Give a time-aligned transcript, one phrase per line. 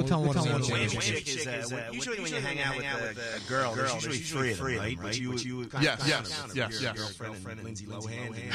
[0.00, 0.70] We'll tell them what tell it them is.
[0.70, 1.24] what it Wayne is.
[1.24, 4.58] Chick is, usually when you hang out with a, a girl, there's usually three of
[4.58, 4.98] them, right?
[5.00, 6.98] But you, you Yes, yes, yes, your yes.
[7.16, 8.52] girlfriend and Lindsay Lohan, and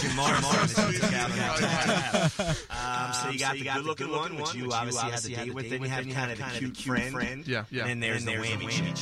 [0.00, 5.10] Jim Morrison, this is Gavin Um, so you got the good-looking one, which you obviously
[5.10, 5.70] had the date with.
[5.70, 7.46] Then you have kind of the cute friend.
[7.46, 7.82] Yeah, yeah.
[7.86, 8.94] And then there's the whammy chick,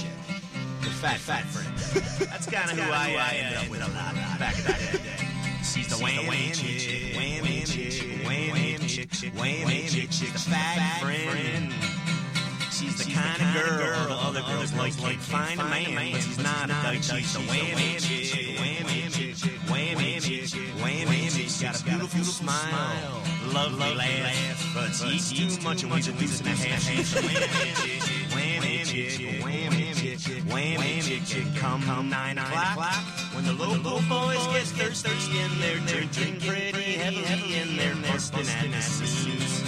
[0.80, 2.28] the fat, fat friend.
[2.30, 5.28] That's kind of who I uh, ended up with a lot back in the day.
[5.62, 8.63] She's the whammy chick, whammy chick, whammy
[9.10, 11.72] chick, whammy chick, the fat friend.
[12.72, 16.38] She's the kind of girl the other girls like can't find a man, but she's
[16.38, 17.02] not a dyke.
[17.02, 19.34] She's the whammy chick, whammy chick,
[19.66, 21.48] whammy chick, whammy chick.
[21.48, 26.08] She's got a beautiful smile, Love lovely laugh, but she eats too much and weighs
[26.08, 26.82] a deuce and a half.
[26.82, 31.46] Whammy chick, whammy chick, whammy chick, whammy chick.
[31.60, 32.94] Come nine o'clock
[33.34, 38.70] when the local boys get thirsty and they're drinking pretty heavily and they're busting at
[38.70, 39.64] the seams.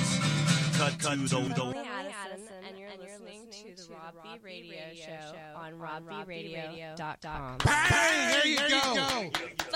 [0.77, 1.63] Cut, cut, do, do.
[1.63, 7.59] Emily Addison, and you're listening to the Rob V Radio Show on RobVRadio.com.
[7.65, 8.31] Bang!
[8.33, 9.31] There you go.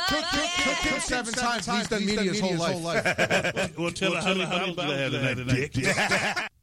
[0.09, 1.67] Took, took, took him seven times.
[1.67, 3.73] He's done media his whole life.
[3.79, 6.49] We'll tell her how many honey bad tonight.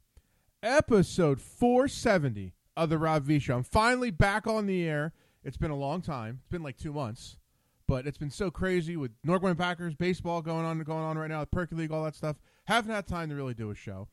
[0.62, 3.56] episode 470 of the Rob V Show.
[3.56, 5.12] I'm finally back on the air.
[5.44, 6.40] It's been a long time.
[6.40, 7.38] It's been like two months,
[7.86, 11.40] but it's been so crazy with Northern Packers baseball going on, going on right now,
[11.40, 12.36] the Perky League, all that stuff.
[12.64, 14.08] Haven't had time to really do a show.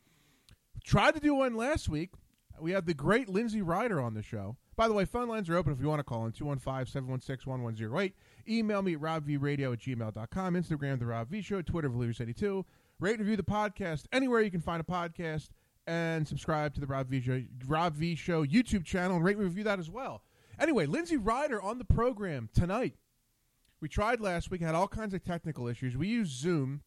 [0.83, 2.11] Tried to do one last week.
[2.59, 4.55] We had the great Linzee Ryder on the show.
[4.77, 8.13] By the way, phone lines are open if you want to call in 215-716-1108.
[8.47, 10.53] Email me at robvradio at gmail.com.
[10.53, 11.61] Instagram, The Rob V Show.
[11.61, 12.63] Twitter, Valerius82.
[12.99, 15.49] Rate and review the podcast anywhere you can find a podcast
[15.87, 19.45] and subscribe to the Rob V Show, Rob v Show YouTube channel and rate and
[19.45, 20.23] review that as well.
[20.59, 22.95] Anyway, Linzee Ryder on the program tonight.
[23.81, 25.97] We tried last week, had all kinds of technical issues.
[25.97, 26.81] We use Zoom.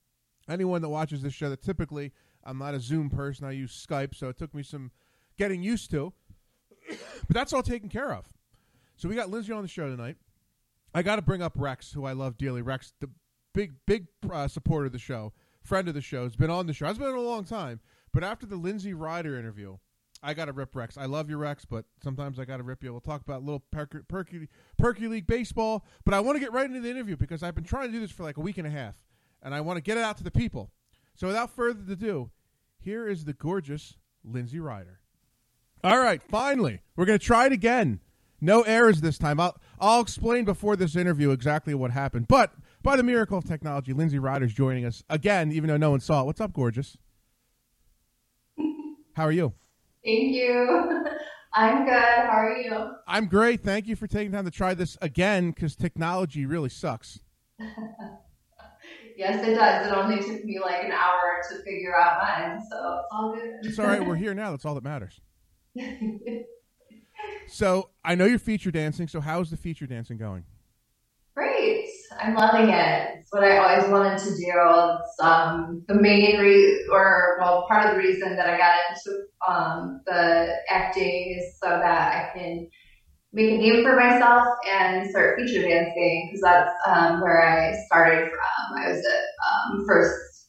[0.49, 4.15] Anyone that watches this show, that typically I'm not a Zoom person, I use Skype,
[4.15, 4.91] so it took me some
[5.37, 6.13] getting used to.
[6.89, 8.27] but that's all taken care of.
[8.97, 10.17] So we got Linzee on the show tonight.
[10.95, 12.63] I got to bring up Rex, who I love dearly.
[12.63, 13.11] Rex, the
[13.53, 16.73] big, big uh, supporter of the show, friend of the show, has been on the
[16.73, 16.87] show.
[16.87, 17.81] Has been on a long time.
[18.13, 19.79] But after the Linzee Ryder interview,
[20.23, 20.99] I got to rip Rex.
[20.99, 22.91] I love you, Rex, but sometimes I got to rip you.
[22.91, 25.85] We'll talk about little Perky, Perky, Perky League baseball.
[26.05, 28.01] But I want to get right into the interview because I've been trying to do
[28.01, 28.97] this for like a week and a half,
[29.43, 30.71] and I want to get it out to the people.
[31.15, 32.31] So without further ado,
[32.79, 33.95] here is the gorgeous
[34.29, 35.01] Linzee Ryder.
[35.85, 38.01] All right, finally, we're going to try it again.
[38.41, 39.41] No errors this time.
[39.41, 42.29] I'll I'll explain before this interview exactly what happened.
[42.29, 42.53] But
[42.83, 46.23] by the miracle of technology, Linzee Ryder's joining us again, even though no one saw
[46.23, 46.27] it.
[46.27, 46.97] What's up, gorgeous?
[49.19, 49.53] How are you?
[50.05, 51.03] Thank you.
[51.53, 51.93] I'm good.
[51.93, 52.93] How are you?
[53.09, 53.65] I'm great.
[53.65, 57.21] Thank you for taking time to try this again because technology really sucks.
[59.17, 59.89] Yes, it does.
[59.89, 63.55] It only took me like an hour to figure out mine, so it's all good.
[63.65, 64.07] It's all right.
[64.07, 64.53] We're here now.
[64.53, 65.21] That's all that matters.
[67.49, 69.09] So I know you're feature dancing.
[69.09, 70.45] So how's the feature dancing going?
[72.21, 73.09] I'm loving it.
[73.21, 74.53] It's what I always wanted to do.
[74.53, 79.23] It's um, the main re- or well, part of the reason that I got into
[79.47, 82.69] um, the acting is so that I can
[83.33, 88.31] make a name for myself and start feature dancing because that's um, where I started
[88.31, 88.79] from.
[88.79, 90.49] I was at um, first,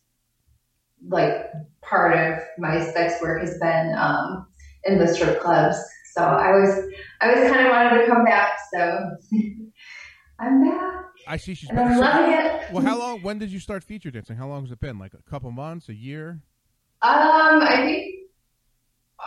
[1.08, 1.46] like
[1.82, 4.48] part of my sex work has been um,
[4.86, 5.78] in the strip clubs.
[6.16, 6.84] So I was,
[7.22, 8.54] I was kind of wanted to come back.
[8.74, 9.10] So
[10.40, 10.99] I'm back.
[11.30, 11.70] I see she's.
[11.70, 12.74] I'm so- loving it.
[12.74, 13.22] well, how long?
[13.22, 14.36] When did you start feature dancing?
[14.36, 14.98] How long has it been?
[14.98, 16.42] Like a couple months, a year?
[17.02, 18.16] Um, I think,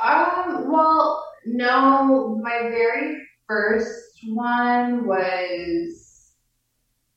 [0.04, 6.34] um, well, no, my very first one was,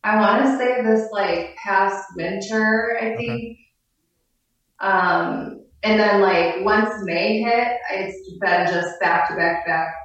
[0.04, 3.58] I want to say this like past winter, I think.
[4.80, 9.96] Um, and then like once May hit, it's been just back to back to back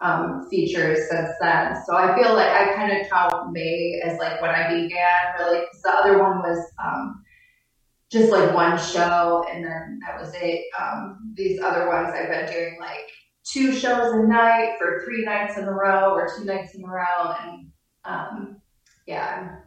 [0.00, 1.76] um, features since then.
[1.86, 5.60] So I feel like I kind of count May as like when I began really,
[5.60, 7.22] because the other one was um,
[8.10, 10.64] just like one show, and then that was it.
[10.80, 13.10] Um, these other ones I've been doing like
[13.44, 16.88] two shows a night for three nights in a row or two nights in a
[16.88, 17.70] row, and
[18.04, 18.60] um,
[19.06, 19.60] yeah,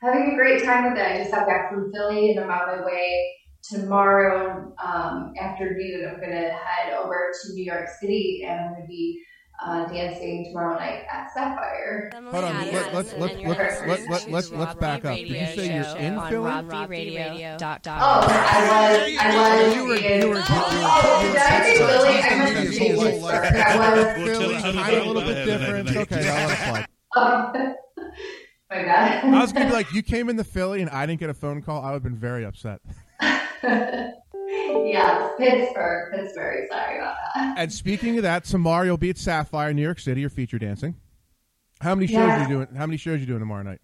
[0.00, 1.06] I'm having a great time with it.
[1.06, 3.34] I just got back from Philly, and I'm on my way
[3.68, 6.08] tomorrow um, afternoon.
[6.08, 9.22] I'm gonna head over to New York City, and I'm gonna be
[9.64, 12.10] uh, dancing tomorrow night at Sapphire.
[12.14, 13.40] Hold on, let- let's- let's- let's-
[13.86, 15.16] let's- let's- let's- let's back up.
[15.16, 16.50] Did you say you're in Philly?
[16.50, 17.98] Oh, RobVRadio.com.
[18.02, 20.20] I was, I was You were- in.
[20.22, 22.18] you were- you were- oh, did I say Philly?
[22.18, 23.42] I meant to He's say done media his whole life.
[23.42, 23.66] Pittsburgh.
[23.66, 24.38] I was.
[24.38, 25.96] Philly, kind of a little bit different.
[25.96, 26.86] Okay, I'll let it fly.
[27.14, 27.52] Oh,
[28.70, 29.24] my God.
[29.24, 31.60] I was gonna be like, you came into Philly and I didn't get a phone
[31.62, 31.82] call.
[31.82, 32.80] I would have been very upset.
[34.52, 36.68] yes, Pittsburgh, Pittsburgh.
[36.70, 37.58] Sorry about that.
[37.58, 40.20] And speaking of that, tomorrow you'll be at Sapphire, New York City.
[40.20, 40.94] You're feature dancing.
[41.80, 42.68] How many shows are you doing?
[42.76, 43.80] How many shows are you doing tomorrow night?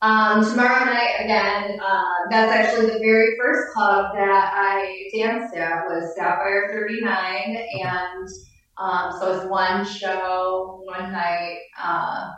[0.00, 1.80] Um, tomorrow night again.
[1.80, 8.28] Uh, that's actually the very first club that I danced at was Sapphire 39, and
[8.76, 12.30] um, so it's one show, one night, uh,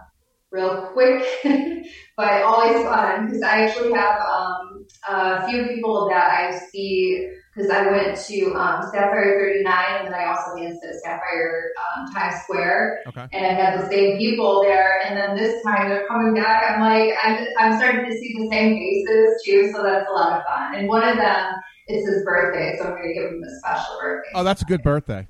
[0.51, 1.23] real quick,
[2.17, 7.31] but always fun because I actually have um, a few people that I see
[7.61, 12.13] because I went to um, Sapphire 39 and then I also danced at Sapphire um,
[12.13, 13.27] Times Square Okay.
[13.33, 15.01] and I had the same people there.
[15.05, 16.71] And then this time they're coming back.
[16.71, 20.39] I'm like, I'm, I'm starting to see the same faces too, so that's a lot
[20.39, 20.75] of fun.
[20.75, 21.55] And one of them
[21.89, 24.31] is his birthday, so I'm going to give him a special birthday.
[24.35, 25.27] Oh, that's a good birthday.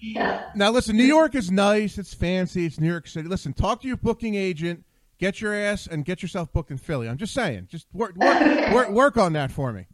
[0.00, 0.50] Yeah.
[0.54, 1.98] Now listen, New York is nice.
[1.98, 2.66] It's fancy.
[2.66, 3.28] It's New York City.
[3.28, 4.84] Listen, talk to your booking agent.
[5.18, 7.08] Get your ass and get yourself booked in Philly.
[7.08, 7.68] I'm just saying.
[7.70, 8.38] Just work work,
[8.72, 9.86] work, work on that for me.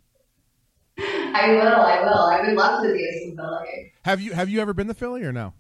[1.35, 1.63] I will.
[1.63, 2.25] I will.
[2.25, 3.93] I would love to be a some Philly.
[4.05, 5.55] Have you have you ever been to Philly or no?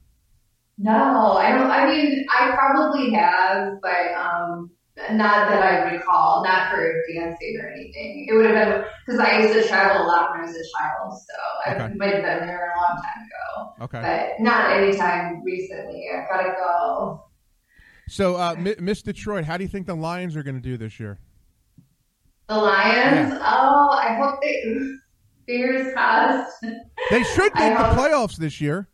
[0.78, 1.70] No, I don't.
[1.70, 4.70] I mean, I probably have, but um,
[5.12, 6.42] not that I recall.
[6.42, 8.26] Not for dancing or anything.
[8.28, 10.78] It would have been because I used to travel a lot when I was a
[10.78, 11.94] child, so I Okay.
[11.94, 13.84] might have been there a long time ago.
[13.84, 14.00] Okay.
[14.02, 16.06] but not anytime recently.
[16.14, 17.24] I've got to go.
[18.08, 20.98] So, uh, Miss Detroit, how do you think the Lions are going to do this
[20.98, 21.18] year?
[22.48, 23.32] The Lions.
[23.40, 24.62] Oh, I hope they.
[25.46, 26.64] Fingers crossed.
[27.10, 28.88] They should make the playoffs this year.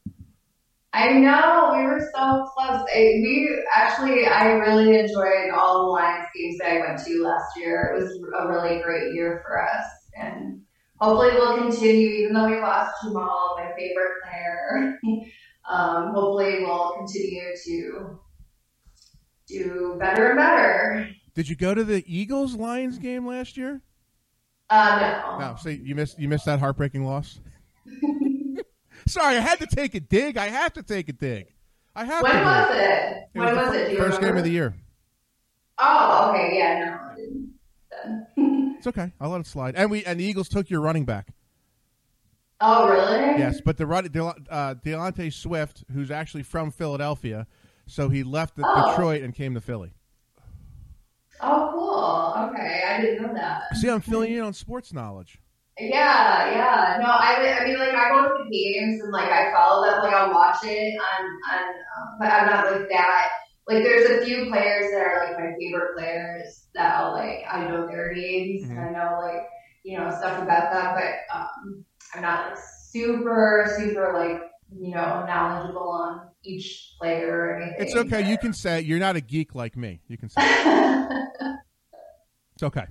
[0.92, 2.82] I know we were so close.
[2.94, 7.56] I, we actually, I really enjoyed all the Lions games that I went to last
[7.56, 7.94] year.
[7.94, 9.84] It was a really great year for us,
[10.18, 10.62] and
[10.98, 12.08] hopefully we'll continue.
[12.08, 14.98] Even though we lost Jamaal, my favorite player,
[15.70, 18.18] um, hopefully we'll continue to
[19.46, 21.10] do better and better.
[21.34, 23.82] Did you go to the Eagles Lions game last year?
[24.70, 25.38] Uh, no.
[25.38, 25.56] No.
[25.60, 27.40] So you missed you missed that heartbreaking loss.
[29.06, 30.36] Sorry, I had to take a dig.
[30.36, 31.46] I have to take a dig.
[31.96, 32.38] I have When to.
[32.44, 32.78] was dig.
[32.80, 33.28] it?
[33.34, 33.96] It when was fir- it?
[33.98, 34.74] First game of the year.
[35.78, 37.52] Oh, okay, yeah, no, I didn't.
[38.36, 38.74] Then.
[38.78, 39.12] It's okay.
[39.20, 39.74] I'll let it slide.
[39.76, 41.28] And we and the Eagles took your running back.
[42.60, 43.38] oh, really?
[43.38, 47.46] Yes, but the run- De- uh, Delonte Swift, who's actually from Philadelphia,
[47.86, 48.90] so he left the Oh.
[48.90, 49.94] Detroit and came to Philly.
[51.40, 52.50] Oh, cool.
[52.50, 53.76] Okay, I didn't know that.
[53.76, 55.38] See, I'm filling in on sports knowledge.
[55.78, 56.98] Yeah, yeah.
[57.00, 60.02] No, I, I mean, like, I go to the games and like I follow them.
[60.02, 63.28] Like, I'll watch it on, on, um, but I'm not like that.
[63.68, 67.44] Like, there's a few players that are like my favorite players that I'll like.
[67.48, 69.42] I know their names and I know like
[69.84, 72.58] you know stuff about them, but um, I'm not like
[72.90, 74.40] super, super like
[74.72, 77.76] you know knowledgeable on each player or anything.
[77.86, 78.28] It's okay.
[78.28, 80.00] You can say you're not a geek like me.
[80.08, 80.40] You can say
[82.62, 82.86] okay.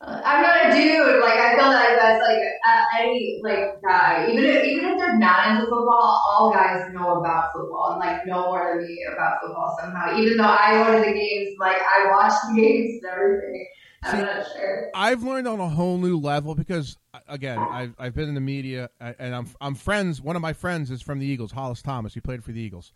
[0.00, 1.22] I'm not a dude.
[1.22, 2.38] Like I feel like that's like
[2.68, 7.18] uh, any like guy, even if even if they're not into football, all guys know
[7.20, 10.16] about football and like know more than me about football somehow.
[10.18, 13.66] Even though I go to the games, like I watch the games and everything.
[14.02, 14.90] I'm See, not sure.
[14.94, 18.90] I've learned on a whole new level because again, I've I've been in the media
[19.00, 20.20] uh, and I'm I'm friends.
[20.20, 22.12] One of my friends is from the Eagles, Hollis Thomas.
[22.12, 22.92] He played for the Eagles,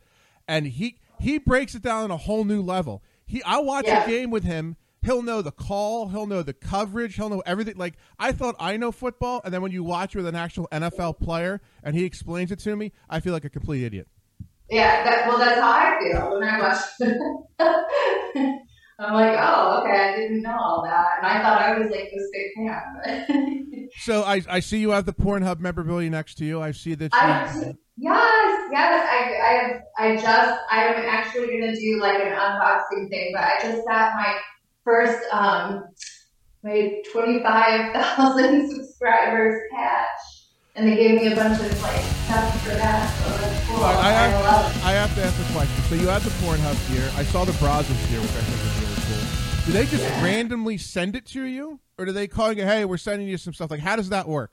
[0.46, 3.02] and he he breaks it down on a whole new level.
[3.24, 4.04] He I watch Yeah.
[4.04, 4.76] a game with him.
[5.02, 6.08] He'll know the call.
[6.08, 7.16] He'll know the coverage.
[7.16, 7.76] He'll know everything.
[7.76, 11.20] Like I thought I know football, and then when you watch with an actual NFL
[11.20, 14.08] player and he explains it to me, I feel like a complete idiot.
[14.68, 16.80] Yeah, that well, that's how I feel when I watch.
[19.00, 22.10] I'm like, oh, okay, I didn't know all that, and I thought I was like
[22.14, 23.88] this big fan.
[23.98, 26.62] So I I see you have the Pornhub memorabilia next to you.
[26.62, 27.12] I see that.
[27.12, 29.08] I, You, yes, yes.
[29.10, 29.82] I, I have.
[29.98, 30.60] I just.
[30.70, 34.36] I'm actually gonna do like an unboxing thing, but I just got my
[34.84, 35.84] first um
[36.62, 40.18] my twenty five thousand subscribers patch,
[40.74, 43.14] and they gave me a bunch of like stuff for that.
[43.24, 43.84] So that's cool.
[43.84, 44.84] I, I, have, love it.
[44.84, 45.82] I have to ask the question.
[45.84, 47.10] So you have the Pornhub gear.
[47.16, 49.66] I saw the Brazzers gear, which I think is really cool.
[49.66, 50.24] Do they just Yeah.
[50.24, 52.64] randomly send it to you, or do they call you?
[52.64, 53.70] Hey, we're sending you some stuff.
[53.70, 54.52] Like, how does that work?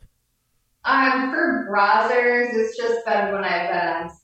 [0.86, 4.18] Um, for Brazzers, it's just been when I've been on set.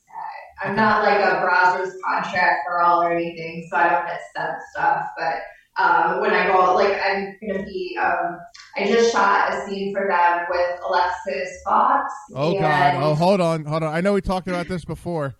[0.62, 5.06] I'm not like a Brazzers contract girl or anything, so I don't get sent stuff.
[5.18, 5.42] But
[5.76, 7.98] um, when I go, like, I'm gonna be.
[8.00, 8.38] Um,
[8.76, 12.12] I just shot a scene for them with Alexis Fox.
[12.34, 12.94] Oh and- God!
[13.02, 13.94] Oh, hold on, hold on.
[13.94, 15.34] I know we talked about this before.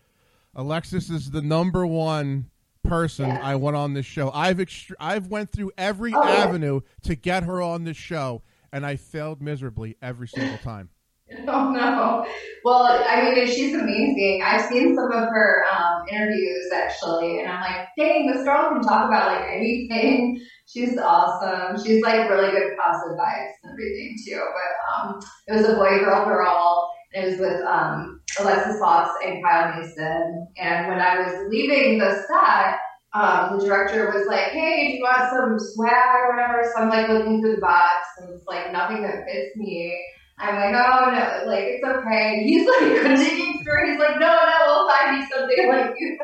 [0.56, 2.48] Alexis is the number one
[2.84, 3.40] person Yeah.
[3.42, 4.30] I want on this show.
[4.32, 6.44] I've ext- I've went through every Oh, yeah.
[6.44, 10.90] avenue to get her on this show, and I failed miserably every single time.
[11.48, 12.26] Oh no.
[12.64, 14.42] Well, I mean, she's amazing.
[14.42, 18.82] I've seen some of her um, interviews actually, and I'm like, dang, this girl can
[18.82, 20.40] talk about like anything.
[20.66, 21.84] She's awesome.
[21.84, 24.40] She's like really good positive vibes and everything too.
[24.40, 26.90] But um, it was a boy girl girl.
[27.12, 30.48] It was with um, Alexis Fox and Kyle Mason.
[30.56, 32.78] And when I was leaving the set,
[33.12, 36.88] um, the director was like, "Hey, do you want some swag or whatever?" So I'm
[36.88, 39.96] like looking through the box, and it's like nothing that fits me.
[40.38, 43.90] I'm like, "Oh no, like it's okay." He's like digging through.
[43.90, 46.18] He's like, "No, no, we'll find you something." Like you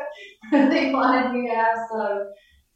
[0.69, 2.33] they wanted me to have some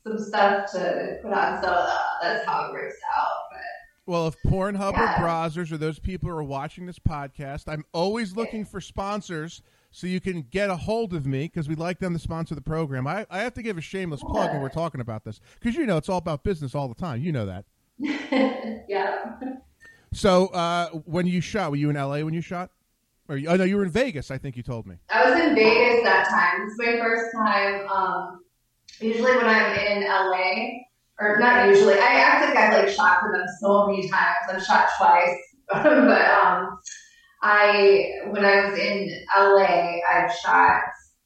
[0.07, 3.33] some stuff to put on, so uh, that's how it works out.
[3.50, 3.61] But
[4.12, 5.14] Well, if Pornhub Yeah.
[5.23, 10.07] or Brazzers or those people are watching this podcast, I'm always looking for sponsors so
[10.07, 13.07] you can get a hold of me because we'd like them to sponsor the program.
[13.07, 15.87] I, I have to give a shameless plug when we're talking about this because you
[15.87, 17.23] know it's all about business all the time.
[17.23, 17.64] You know that.
[18.88, 19.37] yeah.
[20.14, 22.71] So uh, when you shot, were you in LA when you shot?
[23.28, 24.30] Or you, oh no, you were in Vegas.
[24.30, 24.97] I think you told me.
[25.11, 26.66] I was in Vegas that time.
[26.66, 27.88] It's my first time.
[27.88, 28.44] Um,
[29.00, 30.85] usually when I'm in LA,
[31.18, 34.37] or not usually, I act like I've like shot for them so many times.
[34.50, 36.78] I've shot twice, but um,
[37.42, 40.83] I when I was in LA, I've shot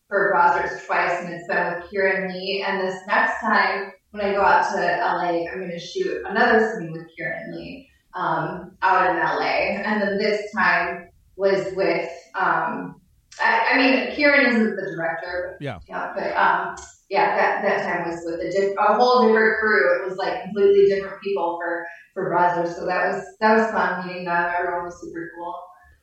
[0.09, 2.65] for Brazzers twice, and it's been with Kieran Lee.
[2.67, 6.75] And this next time when I go out to LA, I'm going to shoot another
[6.79, 12.11] scene with Kieran Lee um, out in LA, and then this time was with.
[12.35, 13.01] Um,
[13.41, 15.57] I, I mean, Kieran isn't the director.
[15.59, 15.79] But, Yeah.
[15.89, 16.77] Yeah, but um,
[17.09, 20.03] yeah, that, that time was with a, diff- a whole different crew.
[20.03, 22.75] It was like completely different people for for Brazzers.
[22.75, 24.53] So that was that was fun meeting them.
[24.59, 25.55] Everyone was super cool.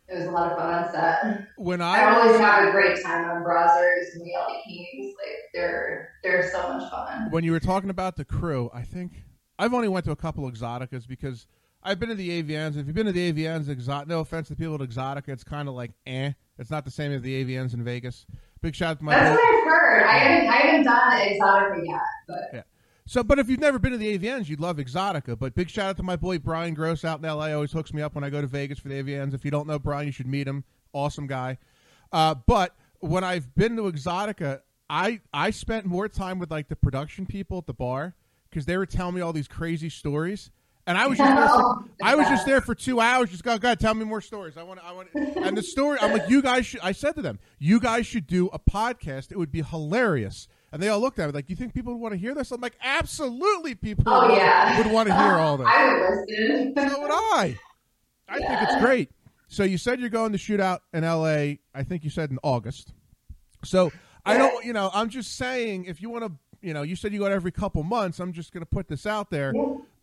[0.07, 1.47] It was a lot of fun on set.
[1.57, 5.13] When I I always have a great time on Brazzers and Reality Kings.
[5.17, 7.31] Like they're they're so much fun.
[7.31, 9.23] when you were talking about the crew, I think
[9.59, 11.47] I've only went to a couple Exxxoticas because
[11.85, 12.77] I've been to the AVNs.
[12.77, 15.75] If you've been to the AVNs, no offense to people at Exxxotica, it's kind of
[15.75, 16.31] like eh.
[16.57, 18.25] It's not the same as the AVNs in Vegas.
[18.61, 20.03] Big shout out to my That's boy- what I've heard.
[20.03, 22.61] I haven't I haven't done Exxxotica yet, but Yeah.
[23.07, 25.37] So, but if you've never been to the AVNs, you'd love Exxxotica.
[25.37, 27.53] But big shout out to my boy Brian Gross out in LA.
[27.53, 29.33] Always hooks me up when I go to Vegas for the AVNs.
[29.35, 30.63] If you don't know Brian, you should meet him.
[30.91, 31.59] Awesome guy.
[32.11, 36.75] Uh, but when I've been to Exxxotica, I I spent more time with like the
[36.75, 38.15] production people at the bar
[38.49, 40.49] because they were telling me all these crazy stories.
[40.87, 43.31] And I was just there for, I was just there for two hours.
[43.31, 44.55] Just go, God, tell me more stories.
[44.55, 45.09] I want, I want.
[45.15, 46.79] And the story, I'm like, you guys should.
[46.81, 49.31] I said to them, you guys should do a podcast.
[49.31, 50.47] It would be hilarious.
[50.71, 52.35] And they all looked at me like, "Do "You think people would want to hear
[52.35, 54.77] this?" I'm like, "Absolutely, people Oh, would, yeah.
[54.77, 56.73] would want to hear all this." I would listen.
[56.75, 57.57] so would I.
[58.27, 59.09] I think it's great.
[59.47, 61.59] So you said you're going to shoot out in L.A.
[61.73, 62.91] I think you said in August.
[63.63, 63.91] So
[64.25, 67.13] I don't, you know, I'm just saying if you want to, you know, you said
[67.13, 68.19] you go every couple months.
[68.19, 69.53] I'm just going to put this out there.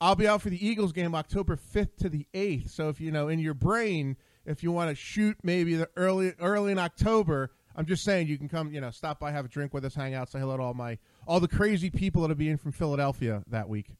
[0.02, 2.70] I'll be out for the Eagles game October 5th to the 8th.
[2.70, 6.32] So if you know in your brain, if you want to shoot maybe the early
[6.40, 9.48] early in October, I'm just saying you can come, you know, stop by, have a
[9.48, 12.34] drink with us, hang out, say hello to all my all the crazy people that'll
[12.36, 13.94] be in from Philadelphia that week.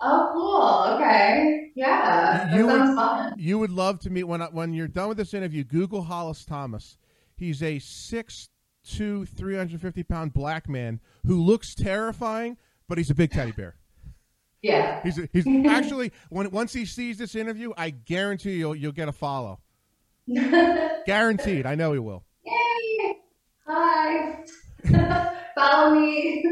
[0.00, 0.96] Oh, cool.
[0.96, 1.70] Okay.
[1.76, 2.48] Yeah.
[2.48, 3.34] That You would- fun.
[3.38, 5.62] You would love to meet when when you're done with this interview.
[5.62, 6.98] Google Hollis Thomas.
[7.36, 8.48] He's a six
[8.84, 12.56] two, three hundred fifty pound black man who looks terrifying,
[12.88, 13.76] but he's a big teddy bear.
[14.64, 15.02] Yeah.
[15.02, 19.12] He's he's actually when once he sees this interview, I guarantee you'll you'll get a
[19.12, 19.60] follow.
[21.06, 21.66] Guaranteed.
[21.66, 22.24] I know he will.
[22.46, 23.16] Yay!
[23.66, 24.42] Hi.
[25.54, 26.42] Follow me.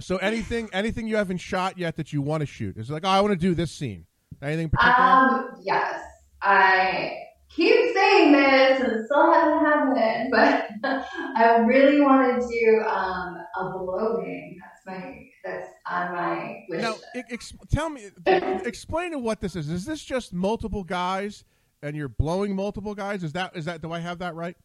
[0.00, 3.08] So anything anything you haven't shot yet that you want to shoot is like, oh,
[3.08, 4.04] I want to do this scene.
[4.42, 5.08] Anything in particular?
[5.08, 6.02] Um, yes.
[6.42, 7.18] I
[7.54, 11.04] keep saying this and it still hasn't happened, but
[11.36, 16.90] I really want to do um, a blow That's my that's on my wish Now,
[16.92, 17.04] list.
[17.30, 18.08] ex- tell me,
[18.64, 19.68] explain to what this is.
[19.70, 21.44] Is this just multiple guys,
[21.82, 23.22] and you're blowing multiple guys?
[23.24, 23.80] Is that is that?
[23.82, 24.56] Do I have that right?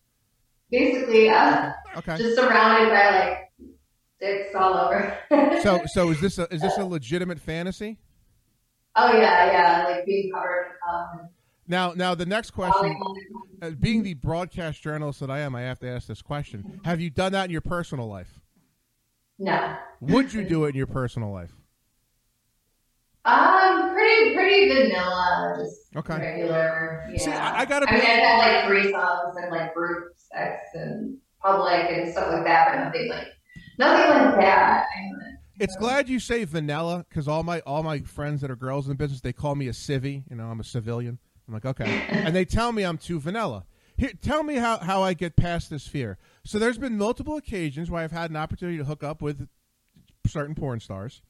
[0.72, 2.18] Basically, uh, Okay.
[2.18, 3.52] just surrounded by like
[4.20, 5.18] dicks all over.
[5.62, 7.98] So so is this a, is this a legitimate fantasy?
[8.96, 10.72] oh yeah, yeah, like being covered.
[10.88, 11.30] Um,
[11.68, 12.96] Now now the next question,
[13.62, 17.00] uh, being the broadcast journalist that I am, I have to ask this question: Have
[17.02, 18.42] you done that in your personal life?
[19.40, 19.76] No.
[20.02, 21.52] Would you do it in your personal life?
[23.26, 26.18] Um, pretty pretty vanilla, just Okay.
[26.20, 27.06] regular.
[27.12, 27.18] Yeah.
[27.18, 30.62] See, I- I gotta I mean, be- I've had like threesomes and like group sex
[30.76, 33.28] and public and stuff like that, but nothing like
[33.80, 34.86] nothing like that.
[35.60, 38.90] It's glad you say vanilla because all my all my friends that are girls in
[38.90, 40.24] the business they call me a civvy.
[40.30, 41.18] You know, I'm a civilian.
[41.48, 43.66] I'm like okay, and they tell me I'm too vanilla.
[43.98, 46.18] Here, tell me how how I get past this fear.
[46.44, 49.48] So there's been multiple occasions where I've had an opportunity to hook up with
[50.28, 51.22] certain porn stars,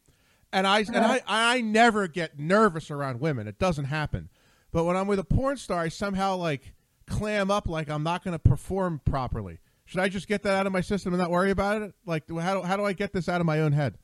[0.51, 1.19] and I and uh-huh.
[1.27, 3.47] I I never get nervous around women.
[3.47, 4.29] It doesn't happen.
[4.71, 6.73] But when I'm with a porn star, I somehow like
[7.07, 9.59] clam up like I'm not going to perform properly.
[9.85, 11.93] Should I just get that out of my system and not worry about it?
[12.05, 13.97] Like, how do, how do I get this out of my own head?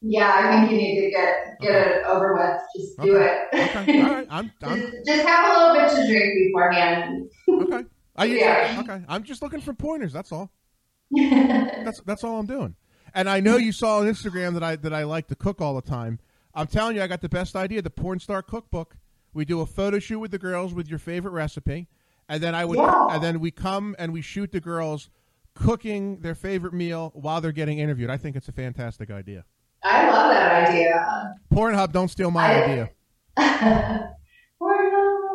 [0.00, 2.60] Yeah, I think you need to get get it over with.
[2.76, 3.38] Just do it.
[3.54, 7.30] Okay, all right, I'm, I'm just, just have a little bit to drink beforehand.
[7.48, 7.88] okay.
[8.16, 8.78] I, Yeah.
[8.80, 10.12] Okay, I'm just looking for pointers.
[10.12, 10.50] That's all.
[11.10, 12.74] That's that's all I'm doing.
[13.14, 15.74] And I know you saw on Instagram that I that I like to cook all
[15.74, 16.18] the time.
[16.54, 17.82] I'm telling you, I got the best idea.
[17.82, 18.96] The porn star cookbook.
[19.34, 21.88] We do a photo shoot with the girls with your favorite recipe,
[22.28, 23.06] and then I would Yeah.
[23.10, 25.10] and then we come and we shoot the girls
[25.54, 28.08] cooking their favorite meal while they're getting interviewed.
[28.10, 29.44] I think it's a fantastic idea.
[29.84, 31.34] I love that idea.
[31.52, 32.90] Pornhub, don't steal my I- idea.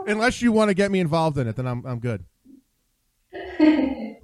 [0.07, 2.25] Unless you want to get me involved in it, then I'm I'm good.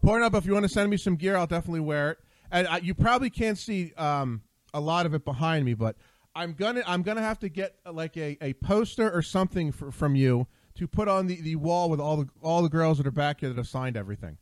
[0.04, 2.18] Pornhub, if you want to send me some gear, I'll definitely wear it.
[2.52, 4.42] And uh, you probably can't see um,
[4.74, 5.96] a lot of it behind me, but
[6.36, 9.92] I'm gonna I'm gonna have to get uh, like a, a poster or something for,
[9.92, 13.08] from you to put on the, the wall with all the all the girls that
[13.08, 14.38] are back here that have signed everything.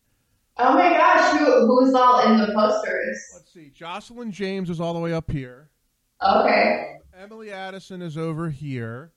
[0.57, 3.31] Oh my gosh, who, who's all in the posters?
[3.33, 3.71] Let's see.
[3.73, 5.69] Jocelyn James is all the way up here.
[6.21, 6.97] Okay.
[7.15, 9.13] Um, Emily Addison is over here.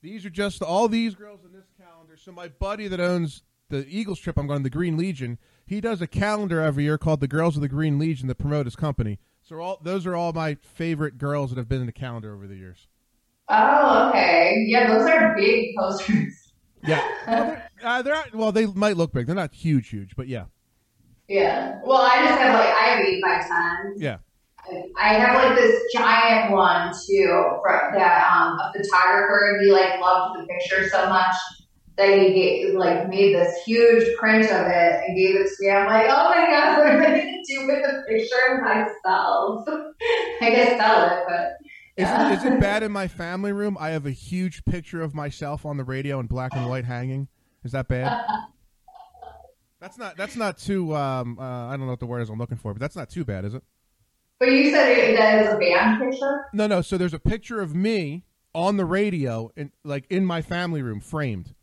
[0.00, 2.16] These are just all these girls in this calendar.
[2.16, 5.38] So my buddy that owns the Eagles trip, I'm going to the Green Legion.
[5.68, 8.64] He does a calendar every year called the Girls of the Green Legion that promote
[8.66, 9.18] his company.
[9.42, 12.46] So all those are all my favorite girls that have been in the calendar over
[12.46, 12.88] the years.
[13.48, 14.64] Oh, okay.
[14.66, 16.52] Yeah, those are big posters.
[16.86, 19.26] Yeah, well, they're, uh, they're not, well, they might look big.
[19.26, 20.44] They're not huge, huge, but yeah,
[21.28, 21.80] Yeah.
[21.84, 23.94] Well, I just have like I have eight by ten.
[23.98, 24.18] yeah.
[25.00, 27.58] I have like this giant one too
[27.94, 31.34] that um, a photographer he like loved the picture so much
[32.06, 35.70] he gave, like made this huge print of it and gave it to me.
[35.70, 39.68] I'm like, oh my god, what am I gonna do with the picture of myself?
[40.40, 41.58] I guess sell it, but
[41.96, 43.76] Is, it, is it bad in my family room?
[43.80, 47.28] I have a huge picture of myself on the radio in black and white hanging.
[47.64, 48.24] Is that bad?
[49.80, 50.16] That's not.
[50.16, 50.94] That's not too.
[50.96, 53.10] Um, uh, I don't know what the word is I'm looking for, but that's not
[53.10, 53.62] too bad, is it?
[54.40, 56.46] But you said it, that is a band picture.
[56.52, 56.82] No, no.
[56.82, 58.24] So there's a picture of me
[58.54, 61.54] on the radio, in like in my family room, framed.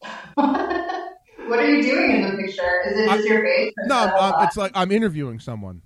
[0.34, 2.82] what are you doing in the picture?
[2.86, 3.72] Is it just your face?
[3.78, 4.44] No, is that a lot?
[4.44, 5.82] it's like I'm interviewing someone.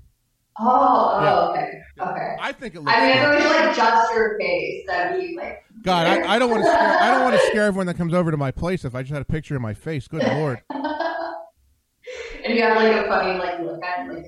[0.61, 1.41] oh, oh, Yeah.
[1.63, 2.37] okay, okay.
[2.41, 2.97] I think it looks.
[2.97, 5.65] I mean, if it was like just your face, that'd be like.
[5.83, 6.71] God, I, I don't want to.
[6.71, 9.03] Scare, I don't want to scare everyone that comes over to my place if I
[9.03, 10.07] just had a picture of my face.
[10.09, 10.61] Good lord.
[10.71, 14.25] and you have like a funny like look at like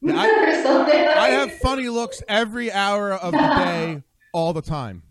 [0.00, 0.94] Yeah, I- or something.
[1.08, 5.02] I have funny looks every hour of the day, all the time.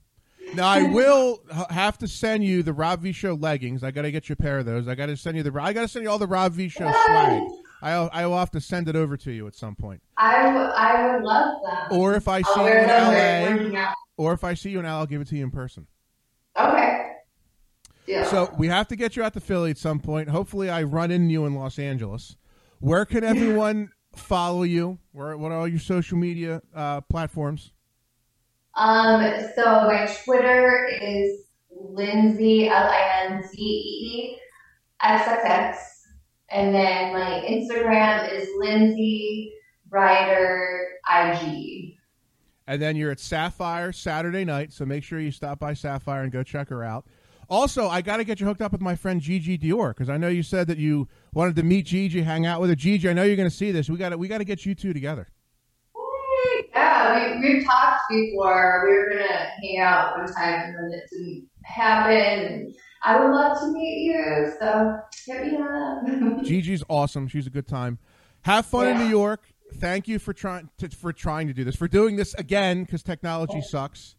[0.56, 3.84] Now I will have to send you the Rob V Show leggings.
[3.84, 4.88] I got to get you a pair of those.
[4.88, 5.62] I got to send you the.
[5.62, 7.44] I got to send you all the Rob V Show swag.
[7.82, 10.02] I I will have to send it over to you at some point.
[10.18, 11.88] I, w- I would love that.
[11.92, 14.86] Or if I see I'll you wear in LA, or if I see you in
[14.86, 15.88] LA, I'll give it to you in person.
[16.60, 17.12] Okay.
[18.06, 18.26] Yeah.
[18.26, 20.30] So we have to get you out to Philly at some point.
[20.30, 22.36] Hopefully, I run into you in Los Angeles.
[22.80, 25.00] Where can everyone follow you?
[25.14, 27.72] Where what are all your social media uh, platforms?
[28.76, 29.22] Um,
[29.56, 34.38] so my Twitter is Linzee L I N Z E E
[35.04, 36.08] X X X,
[36.50, 39.52] and then my Instagram is Linzee
[39.90, 41.98] Ryder IG.
[42.68, 46.32] And then you're at Sapphire Saturday night, so make sure you stop by Sapphire and
[46.32, 47.06] go check her out.
[47.50, 50.16] Also, I got to get you hooked up with my friend Gigi Dior because I
[50.16, 52.76] know you said that you wanted to meet Gigi, hang out with her.
[52.78, 53.90] Gigi, I know you're going to see this.
[53.90, 55.28] We got to we got to get you two together.
[56.74, 58.86] Yeah, we, we've talked before.
[58.88, 62.74] We were gonna hang out one time, and then it didn't happen.
[63.04, 66.04] I would love to meet you, so hit me up.
[66.44, 67.28] Gigi's awesome.
[67.28, 67.98] She's a good time.
[68.44, 69.42] Have fun in New York.
[69.76, 73.02] Thank you for trying to, for trying to do this, for doing this again because
[73.04, 74.16] technology sucks.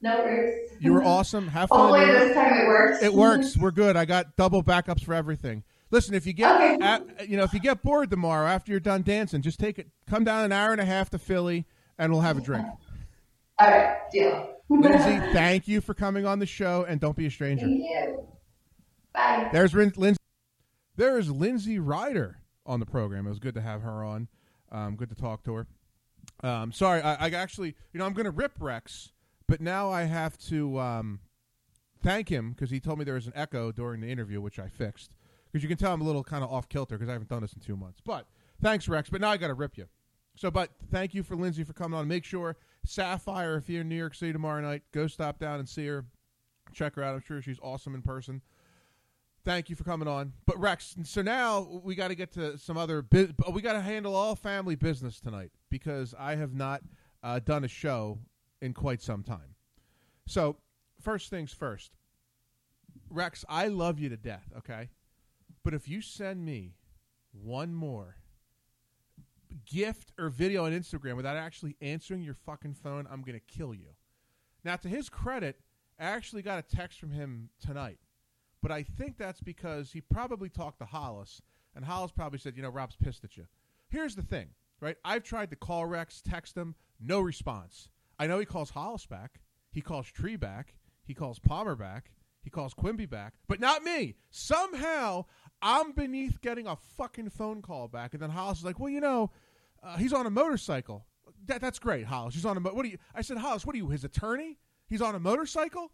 [0.00, 0.70] no worries.
[0.80, 1.48] You were awesome.
[1.48, 1.78] Have fun.
[1.92, 3.02] Hopefully this time it works.
[3.02, 3.56] It works.
[3.56, 3.96] We're good.
[3.96, 5.64] I got double backups for everything.
[5.90, 6.78] Listen, if you get Okay.
[6.84, 9.88] at, you know if you get bored tomorrow after you're done dancing, just take it.
[10.06, 11.66] Come down an hour and a half to Philly,
[11.98, 12.66] and we'll have a drink.
[13.58, 14.54] All right, deal.
[14.70, 17.66] Linzee, thank you for coming on the show, and don't be a stranger.
[17.66, 18.28] Thank you.
[19.14, 19.48] Bye.
[19.52, 20.16] There's Lin- Linzee.
[20.96, 23.26] There is Linzee Ryder on the program.
[23.26, 24.28] It was good to have her on.
[24.70, 25.66] Um, good to talk to her.
[26.42, 29.12] Um, sorry, I, I actually, you know, I'm going to rip Rex,
[29.46, 31.20] but now I have to um,
[32.02, 34.68] thank him because he told me there was an echo during the interview, which I
[34.68, 35.12] fixed.
[35.50, 37.42] Because you can tell I'm a little kind of off kilter because I haven't done
[37.42, 38.00] this in two months.
[38.04, 38.26] But
[38.62, 39.08] thanks, Rex.
[39.10, 39.86] But now I got to rip you.
[40.36, 42.06] So, but thank you for Linzee for coming on.
[42.06, 45.68] Make sure Sapphire, if you're in New York City tomorrow night, go stop down and
[45.68, 46.04] see her.
[46.72, 47.14] Check her out.
[47.14, 48.42] I'm sure she's awesome in person.
[49.44, 50.34] Thank you for coming on.
[50.46, 53.02] But Rex, so now we got to get to some other.
[53.02, 56.82] Bu- we got to handle all family business tonight because I have not
[57.22, 58.18] uh, done a show
[58.60, 59.54] in quite some time.
[60.26, 60.56] So
[61.00, 61.92] first things first,
[63.10, 64.52] Rex, I love you to death.
[64.58, 64.90] Okay,
[65.68, 66.76] But if you send me
[67.30, 68.16] one more
[69.66, 73.74] gift or video on Instagram without actually answering your fucking phone, I'm going to kill
[73.74, 73.88] you.
[74.64, 75.60] Now, to his credit,
[76.00, 77.98] I actually got a text from him tonight.
[78.62, 81.42] But I think that's because he probably talked to Hollis,
[81.76, 83.46] and Hollis probably said, you know, Rob's pissed at you.
[83.90, 84.48] Here's the thing,
[84.80, 84.96] right?
[85.04, 87.90] I've tried to call Rex, text him, no response.
[88.18, 89.42] I know he calls Hollis back.
[89.70, 90.76] He calls Tree back.
[91.04, 92.10] He calls Palmer back.
[92.48, 94.14] He calls Quimby back, but not me.
[94.30, 95.26] Somehow,
[95.60, 99.00] I'm beneath getting a fucking phone call back, and then Hollis is like, "Well, you
[99.00, 99.30] know,
[99.82, 101.06] uh, he's on a motorcycle.
[101.46, 102.34] That, that's great, Hollis.
[102.34, 103.88] He's on a mo- what are you?" I said, "Hollis, what are you?
[103.88, 104.58] His attorney?
[104.86, 105.92] He's on a motorcycle?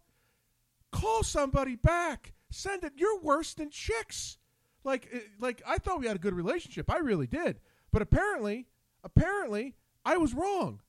[0.91, 2.33] Call somebody back.
[2.51, 2.93] Send it.
[2.95, 4.37] You're worse than chicks.
[4.83, 6.91] Like, uh, like I thought we had a good relationship.
[6.91, 7.59] I really did,
[7.91, 8.67] but apparently,
[9.03, 9.75] apparently,
[10.05, 10.81] I was wrong.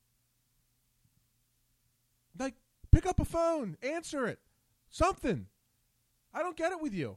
[2.38, 2.54] Like,
[2.92, 4.38] pick up a phone, answer it,
[4.90, 5.46] something.
[6.34, 7.16] I don't get it with you.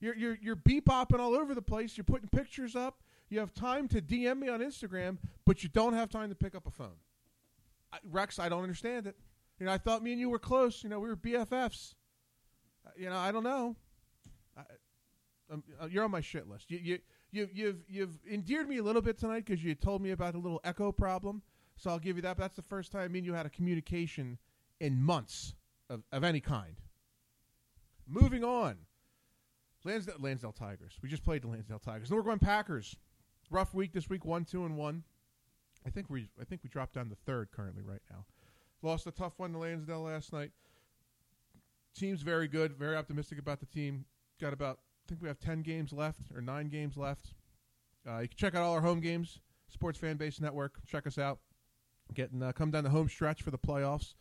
[0.00, 1.96] You're you're you're bebopping all over the place.
[1.96, 3.02] You're putting pictures up.
[3.28, 6.54] You have time to DM me on Instagram, but you don't have time to pick
[6.54, 6.96] up a phone.
[7.92, 9.16] I, Rex, I don't understand it.
[9.58, 10.82] You know, I thought me and you were close.
[10.82, 11.94] You know, we were BFFs.
[12.86, 13.76] Uh, you know, I don't know.
[14.56, 14.62] I,
[15.50, 16.70] um, uh, you're on my shit list.
[16.70, 16.98] You you
[17.30, 20.38] you you've you've endeared me a little bit tonight because you told me about a
[20.38, 21.42] little echo problem.
[21.76, 22.36] So I'll give you that.
[22.36, 24.38] But that's the first time me and you had a communication
[24.80, 25.54] in months
[25.90, 26.76] of, of any kind.
[28.06, 28.76] Moving on.
[29.88, 30.98] Lansdale, Lansdale Tigers.
[31.02, 32.08] We just played the Lansdale Tigers.
[32.08, 32.96] Then we're going Packers.
[33.50, 35.02] Rough week this week, one, two, and one.
[35.86, 38.26] I think we I think we dropped down to third currently right now.
[38.82, 40.50] Lost a tough one to Lansdale last night.
[41.96, 42.76] Team's very good.
[42.76, 44.04] Very optimistic about the team.
[44.40, 47.32] Got about I think we have ten games left or nine games left.
[48.06, 49.40] Uh, you can check out all our home games.
[49.70, 50.74] Sports Fan Base Network.
[50.86, 51.38] Check us out.
[52.12, 54.14] Getting uh, come down the home stretch for the playoffs.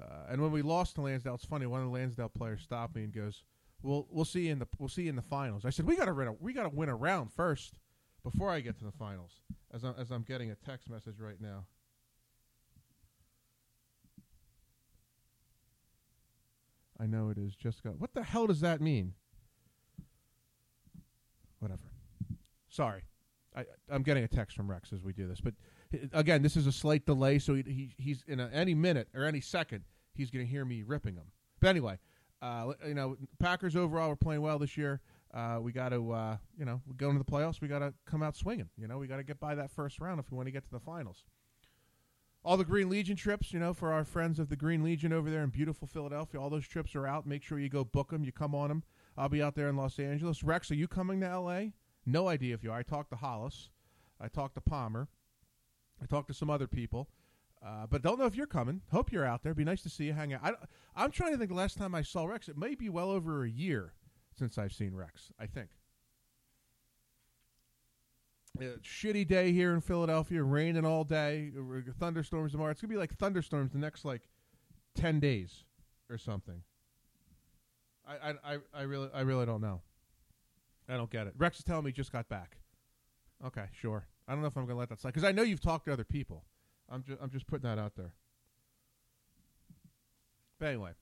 [0.00, 1.66] Uh, and when we lost to Lansdale, it's funny.
[1.66, 3.44] One of the Lansdale players stopped me and goes,
[3.84, 6.14] "We'll we'll see in the we'll see in the finals." I said, "We got to
[6.14, 7.78] win a we got to win a round first
[8.22, 9.42] before I get to the finals."
[9.72, 11.66] As I'm, as I'm getting a text message right now.
[17.00, 17.98] I know it is just got.
[17.98, 19.14] What the hell does that mean?
[21.58, 21.82] Whatever.
[22.68, 23.02] Sorry,
[23.56, 25.54] I, I'm getting a text from Rex as we do this, but
[25.92, 29.08] uh, again, this is a slight delay, so he, he he's in a, any minute
[29.14, 31.26] or any second he's going to hear me ripping him.
[31.60, 31.98] But anyway,
[32.44, 35.00] uh, you know, Packers overall were playing well this year.
[35.32, 37.60] Uh, we got to, uh, you know, we go into the playoffs.
[37.60, 38.68] We got to come out swinging.
[38.76, 40.62] You know, we got to get by that first round if we want to get
[40.64, 41.24] to the finals.
[42.44, 45.30] All the Green Legion trips, you know, for our friends of the Green Legion over
[45.30, 47.26] there in beautiful Philadelphia, all those trips are out.
[47.26, 48.22] Make sure you go book them.
[48.22, 48.82] You come on them.
[49.16, 50.44] I'll be out there in Los Angeles.
[50.44, 51.72] Rex, are you coming to L.A.?
[52.04, 52.78] No idea if you are.
[52.78, 53.70] I talked to Hollis.
[54.20, 55.08] I talked to Palmer.
[56.02, 57.08] I talked to some other people.
[57.64, 58.82] Uh, but don't know if you're coming.
[58.90, 59.54] Hope you're out there.
[59.54, 60.12] Be nice to see you.
[60.12, 60.56] Hang out.
[60.94, 61.50] I, am trying to think.
[61.50, 63.94] The last time I saw Rex, it may be well over a year
[64.36, 65.32] since I've seen Rex.
[65.38, 65.70] I think.
[68.60, 72.70] Uh, shitty day here in Philadelphia, raining all day, uh, thunderstorms tomorrow.
[72.70, 74.28] It's gonna be like thunderstorms the next like
[74.94, 75.64] ten days
[76.08, 76.62] or something.
[78.06, 79.80] I, I, I, I really I really don't know.
[80.88, 81.34] I don't get it.
[81.36, 82.58] Rex is telling me he just got back.
[83.44, 84.06] Okay, sure.
[84.28, 85.92] I don't know if I'm to let that slide because I know you've talked to
[85.92, 86.44] other people.
[86.90, 88.12] I'm just I'm just putting that out there.
[90.58, 90.92] But anyway,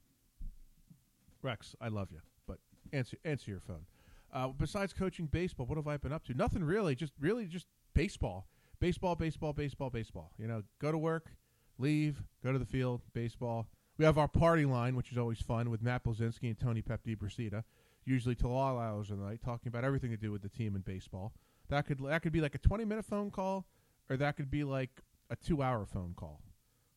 [1.42, 2.58] Rex, I love you, but
[2.92, 3.86] answer answer your phone.
[4.32, 6.34] Uh, besides coaching baseball, what have I been up to?
[6.34, 6.94] Nothing really.
[6.94, 8.48] Just really just baseball,
[8.80, 10.32] baseball, baseball, baseball, baseball.
[10.38, 11.32] You know, go to work,
[11.78, 13.66] leave, go to the field, baseball.
[13.98, 17.00] We have our party line, which is always fun, with Matt Blazinski and Tony Pep
[17.04, 17.62] Brasida,
[18.06, 20.74] usually till all hours of the night, talking about everything to do with the team
[20.74, 21.32] and baseball.
[21.68, 23.66] That could that could be like a twenty minute phone call,
[24.08, 26.42] or that could be like a two hour phone call,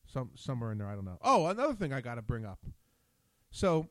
[0.05, 0.87] some somewhere in there.
[0.87, 1.17] I don't know.
[1.23, 2.59] Oh, another thing I got to bring up.
[3.49, 3.87] So,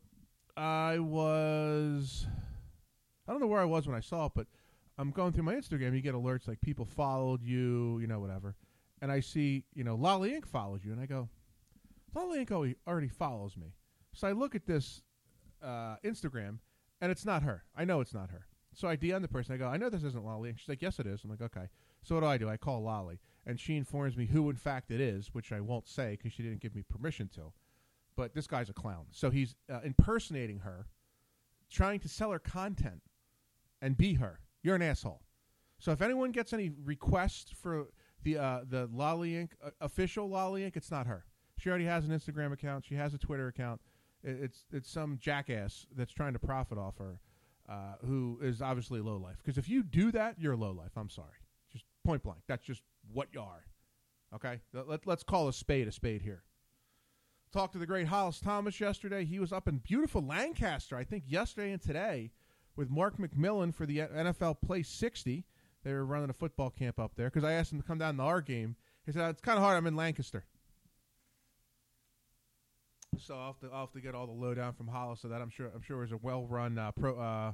[0.57, 2.26] I was,
[3.26, 4.46] I don't know where I was when I saw it, but
[4.98, 5.94] I'm going through my Instagram.
[5.94, 8.54] You get alerts like people followed you, you know, whatever,
[9.00, 10.46] and I see, you know, Lolly Ink.
[10.46, 11.30] follows you, and I go,
[12.14, 12.52] Lolly Ink.
[12.87, 13.72] already follows me.
[14.12, 15.02] So I look at this
[15.62, 16.59] uh, Instagram,
[17.00, 17.64] and it's not her.
[17.74, 18.46] I know it's not her.
[18.74, 19.54] So I DM the person.
[19.54, 20.50] I go, I know this isn't Lolly.
[20.50, 21.22] And she's like, Yes, it is.
[21.24, 21.68] I'm like, Okay.
[22.02, 22.48] So what do I do?
[22.48, 25.88] I call Lolly, and she informs me who, in fact, it is, which I won't
[25.88, 27.52] say because she didn't give me permission to.
[28.14, 29.06] But this guy's a clown.
[29.10, 30.87] So he's uh, impersonating her,
[31.70, 33.00] trying to sell her content,
[33.80, 34.40] and be her.
[34.62, 35.22] You're an asshole.
[35.78, 37.88] So if anyone gets any requests for
[38.24, 39.52] the uh, the Lolly Ink.
[39.64, 41.24] Uh, official Lolly Ink., it's not her.
[41.58, 42.84] She already has an Instagram account.
[42.84, 43.80] She has a Twitter account.
[44.24, 47.20] It's it's some jackass that's trying to profit off her
[47.68, 49.37] uh, who is obviously low life.
[49.42, 50.92] Because if you do that, you're low life.
[50.96, 51.38] I'm sorry,
[51.72, 52.40] just point blank.
[52.46, 53.64] That's just what you are.
[54.35, 56.42] Okay, Let, let's call a spade a spade here.
[57.53, 59.24] Talked to the great Hollis Thomas yesterday.
[59.24, 62.33] He was up in beautiful Lancaster, I think, yesterday and today
[62.74, 65.44] with Mark McMillian for the NFL Play 60.
[65.85, 68.16] They were running a football camp up there because I asked him to come down
[68.16, 68.74] to our game.
[69.07, 69.77] He said it's kind of hard.
[69.77, 70.44] I'm in Lancaster,
[73.18, 75.20] so I'll have to, I'll have to get all the lowdown from Hollis.
[75.20, 77.53] So that I'm sure I'm sure was a well run uh, pro, uh,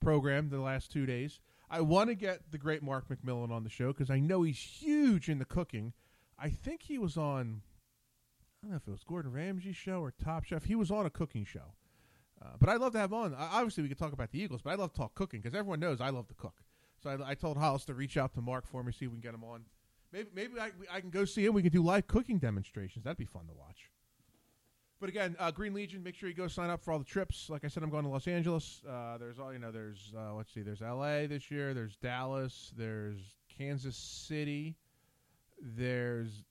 [0.00, 1.40] program the last two days.
[1.70, 4.58] I want to get the great Mark McMillian on the show because I know he's
[4.58, 5.94] huge in the cooking.
[6.38, 7.62] I think he was on.
[8.62, 10.64] I don't know if it was Gordon Ramsay's show or Top Chef.
[10.64, 11.74] He was on a cooking show.
[12.40, 13.34] Uh, but I'd love to have on.
[13.34, 15.80] Obviously, we could talk about the Eagles, but I'd love to talk cooking because everyone
[15.80, 16.54] knows I love to cook.
[17.02, 19.16] So I, I, told Hollis to reach out to Mark for me, see if we
[19.16, 19.64] can get him on.
[20.12, 21.54] Maybe maybe I, I can go see him.
[21.54, 23.04] We can do live cooking demonstrations.
[23.04, 23.88] That'd be fun to watch.
[25.02, 27.50] But again, uh, Green Legion, make sure you go sign up for all the trips.
[27.50, 28.82] Like I said, I'm going to Los Angeles.
[28.88, 29.72] Uh, there's all you know.
[29.72, 30.62] There's uh, let's see.
[30.62, 31.26] There's L.A.
[31.26, 31.74] this year.
[31.74, 32.72] There's Dallas.
[32.76, 33.18] There's
[33.58, 34.76] Kansas City.
[35.60, 36.44] There's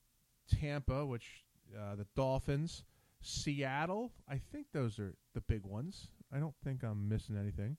[0.60, 2.84] Tampa, which uh, the Dolphins.
[3.22, 4.12] Seattle.
[4.28, 6.08] I think those are the big ones.
[6.30, 7.78] I don't think I'm missing anything.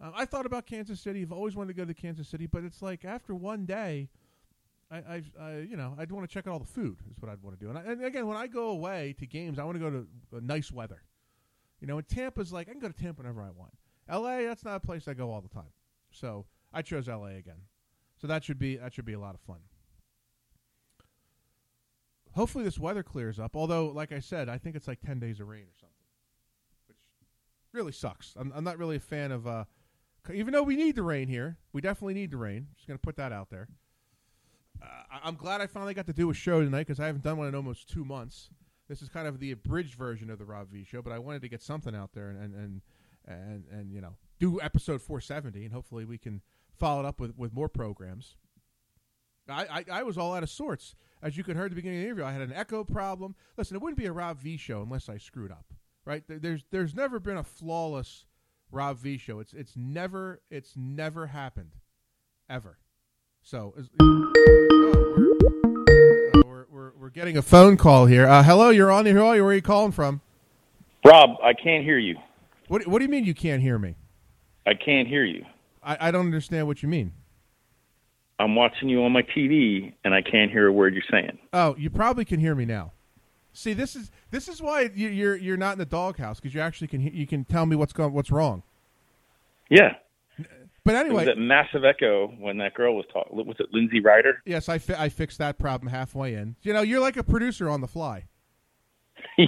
[0.00, 1.20] Uh, I thought about Kansas City.
[1.20, 4.08] I've always wanted to go to Kansas City, but it's like after one day,
[4.90, 6.98] I, I, I you know, I'd want to check out all the food.
[7.10, 7.70] Is what I'd want to do.
[7.70, 10.06] And, I, and again, when I go away to games, I want to go to
[10.36, 11.02] uh, nice weather.
[11.80, 13.72] You know, and Tampa's like I can go to Tampa whenever I want.
[14.08, 14.44] L.A.
[14.44, 15.72] That's not a place I go all the time.
[16.10, 17.34] So I chose L.A.
[17.36, 17.62] again.
[18.20, 19.58] So that should be that should be a lot of fun.
[22.32, 23.56] Hopefully this weather clears up.
[23.56, 25.96] Although, like I said, I think it's like ten days of rain or something,
[26.86, 26.98] which
[27.72, 28.34] really sucks.
[28.36, 29.46] I'm, I'm not really a fan of.
[29.46, 29.64] Uh,
[30.32, 32.68] even though we need the rain here, we definitely need the rain.
[32.76, 33.68] Just going to put that out there.
[34.82, 37.38] Uh, I'm glad I finally got to do a show tonight because I haven't done
[37.38, 38.50] one in almost two months.
[38.88, 41.42] This is kind of the abridged version of the Rob V show, but I wanted
[41.42, 42.80] to get something out there and and and
[43.26, 47.36] and, and you know do episode 470, and hopefully we can follow it up with
[47.36, 48.36] with more programs.
[49.48, 50.94] I, I, I was all out of sorts.
[51.22, 53.34] As you could hear at the beginning of the interview, I had an echo problem.
[53.56, 55.72] Listen, it wouldn't be a Rob V show unless I screwed up,
[56.04, 56.22] right?
[56.26, 58.26] There's there's never been a flawless
[58.70, 59.40] Rob V show.
[59.40, 61.76] It's it's never it's never happened,
[62.48, 62.78] ever.
[63.42, 63.74] So
[67.06, 68.26] we're, getting a phone call here.
[68.26, 69.40] Uh, hello, you're on the?
[69.40, 70.20] Where are you calling from?
[71.04, 72.16] Rob, I can't hear you.
[72.66, 73.94] What What do you mean you can't hear me?
[74.66, 75.44] I can't hear you.
[75.84, 77.12] I, I don't understand what you mean.
[78.40, 81.38] I'm watching you on my TV, and I can't hear a word you're saying.
[81.52, 82.92] Oh, you probably can hear me now.
[83.52, 86.88] See, this is this is why you're you're not in the doghouse because you actually
[86.88, 88.64] can you can tell me what's going what's wrong.
[89.70, 89.94] Yeah,
[90.86, 93.36] But anyway, was that massive echo when that girl was talking.
[93.36, 94.40] Was it Linzee Ryder?
[94.46, 96.54] yes, I, fi- I fixed that problem halfway in.
[96.62, 98.24] You know, you're like a producer on the fly.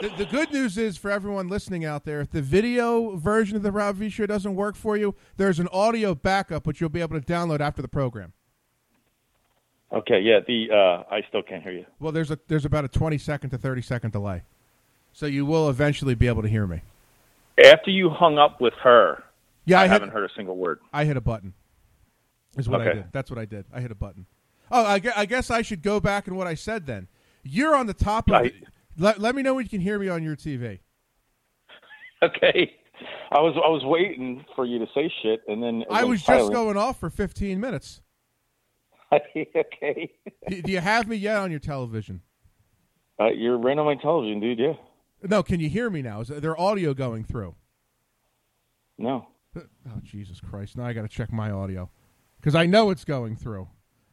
[0.00, 3.64] The, the good news is for everyone listening out there, if the video version of
[3.64, 7.00] the Rob V Show doesn't work for you, there's an audio backup which you'll be
[7.00, 8.32] able to download after the program.
[9.92, 10.38] okay, yeah.
[10.46, 11.84] The uh, I still can't hear you.
[11.98, 14.42] Well, there's a there's about a 20 second to 30 second delay,
[15.12, 16.82] so you will eventually be able to hear me.
[17.64, 19.24] After you hung up with her,
[19.68, 20.80] Yeah, I, I, hit, haven't heard a single word.
[20.92, 21.52] I hit a button.
[22.56, 23.04] Is what I did.
[23.12, 23.66] That's what I did.
[23.72, 24.26] I hit a button.
[24.70, 27.08] Oh, I, I guess I should go back and what I said then.
[27.42, 28.52] You're on the top of I-
[28.98, 30.80] Let, let me know when you can hear me on your TV.
[32.20, 32.72] Okay,
[33.30, 36.26] I was I was waiting for you to say shit, and then I was just
[36.26, 36.52] silent.
[36.52, 38.00] going off for 15 minutes.
[39.12, 40.10] okay,
[40.48, 42.22] Do, do you have me yet on your television?
[43.20, 44.58] uh, you're right on my television, dude.
[44.58, 44.72] Yeah,
[45.22, 46.22] No, can you hear me now?
[46.22, 47.54] Is there audio going through?
[48.98, 49.28] no.
[49.88, 50.76] Oh Jesus Christ!
[50.76, 51.90] Now I got to check my audio
[52.40, 53.68] because I know it's going through.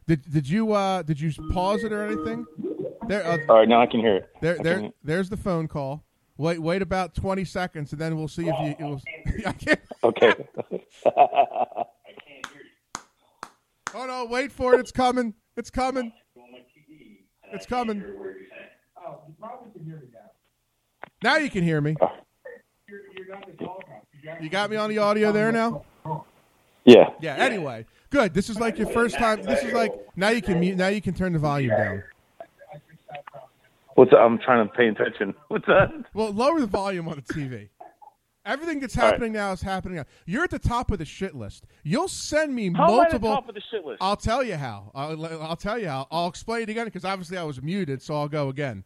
[0.08, 2.46] Did did you uh did you pause it or anything?
[3.08, 4.30] There uh, All right, now I can hear it.
[4.42, 6.04] there I there can- there's the phone call.
[6.38, 8.76] Wait wait about twenty seconds and then we'll see if you.
[8.78, 9.02] It will,
[9.48, 9.80] I can't.
[10.04, 10.28] Okay.
[11.06, 11.86] I
[12.26, 13.02] can't hear you.
[13.94, 14.26] Oh no!
[14.30, 14.80] Wait for it.
[14.80, 15.34] It's coming.
[15.58, 16.12] It's coming.
[17.54, 18.04] It's coming.
[18.04, 20.30] Oh, you probably can hear me now
[21.24, 21.96] Now you can hear me.
[24.42, 25.86] You got me on the audio there now.
[26.86, 27.10] yeah.
[27.22, 27.36] Yeah.
[27.36, 28.34] Anyway, good.
[28.34, 29.42] This is like your first time.
[29.44, 30.78] This is like now you can mute.
[30.78, 32.04] Now you can turn the volume down.
[33.96, 35.34] What's I'm trying to pay attention.
[35.48, 35.90] What's that?
[36.14, 37.70] Well, lower the volume on the TV.
[38.46, 39.12] Everything that's All right.
[39.14, 40.06] happening now is happening now.
[40.28, 41.66] You're at the top of the shit list.
[41.84, 43.30] You'll send me How multiple.
[43.30, 43.98] am I at the top of the shit list?
[44.02, 44.92] I'll tell you how.
[44.94, 46.08] I'll, I'll tell you how.
[46.12, 48.84] I'll explain it again because obviously I was muted, so I'll go again.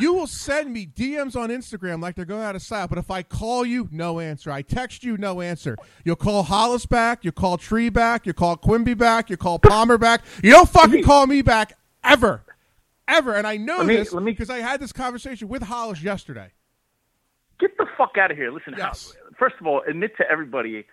[0.00, 3.10] You will send me DMs on Instagram like they're going out of style, but if
[3.10, 4.50] I call you, no answer.
[4.50, 5.76] I text you, no answer.
[6.04, 9.96] You'll call Hollis back, you'll call Tree back, you'll call Quimby back, you'll call Palmer
[9.98, 10.22] back.
[10.42, 12.42] You don't fucking call me back ever,
[13.06, 13.34] ever.
[13.34, 16.50] And I know Let me- this because I had this conversation with Hollis yesterday.
[17.58, 18.50] Get the fuck out of here.
[18.52, 19.14] Listen, Yes.
[19.22, 20.84] how, first of all, admit to everybody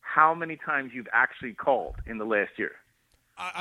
[0.00, 2.72] how many times you've actually called in the last year.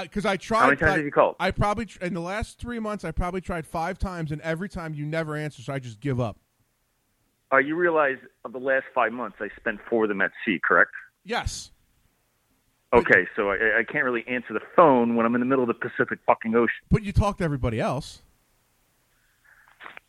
[0.02, 0.60] Because I, tried.
[0.60, 1.36] How many times like, have you called?
[1.40, 4.70] I probably tr- in the last three months I probably tried five times, and every
[4.70, 6.38] time you never answer, so I just give up.
[7.54, 10.60] uh, you realize of the last five months, I spent four of them at sea,
[10.64, 10.92] correct?
[11.24, 11.72] Yes.
[12.94, 15.68] Okay, so I, I can't really answer the phone when I'm in the middle of
[15.70, 16.76] the Pacific fucking Ocean.
[16.90, 18.22] But you talk to everybody else.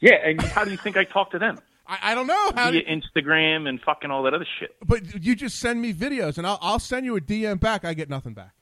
[0.01, 1.59] Yeah, and how do you think I talk to them?
[1.87, 2.71] I, I don't know how.
[2.73, 4.75] Via to- Instagram and fucking all that other shit.
[4.85, 7.85] but you just send me videos, and I'll, I'll send you a DM back.
[7.85, 8.53] I get nothing back.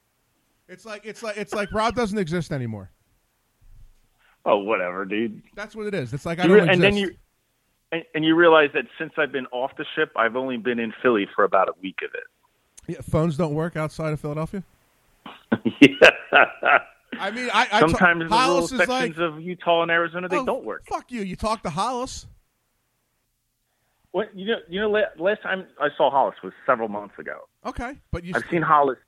[0.70, 2.90] It's like it's like it's like Rob doesn't exist anymore.
[4.46, 5.42] Oh, whatever, dude.
[5.56, 6.14] That's what it is.
[6.14, 6.74] It's like I don't re- exist.
[6.74, 7.11] and then you
[7.90, 10.94] and, and you realize that since I've been off the ship, I've only been in
[11.02, 12.92] Philly for about a week of it.
[12.92, 14.62] Yeah, phones don't work outside of Philadelphia.
[15.80, 15.88] yeah.
[17.18, 20.38] I mean, I, I Sometimes ta- the is sections like, of Utah and Arizona they
[20.38, 20.85] oh, don't work.
[20.87, 21.22] Fuck you.
[21.22, 22.26] You talk to Hollis.
[24.12, 24.59] What you know?
[24.68, 27.48] You know, last time I saw Hollis was several months ago.
[27.66, 28.33] Okay, but you.
[28.37, 28.98] I've seen Hollis.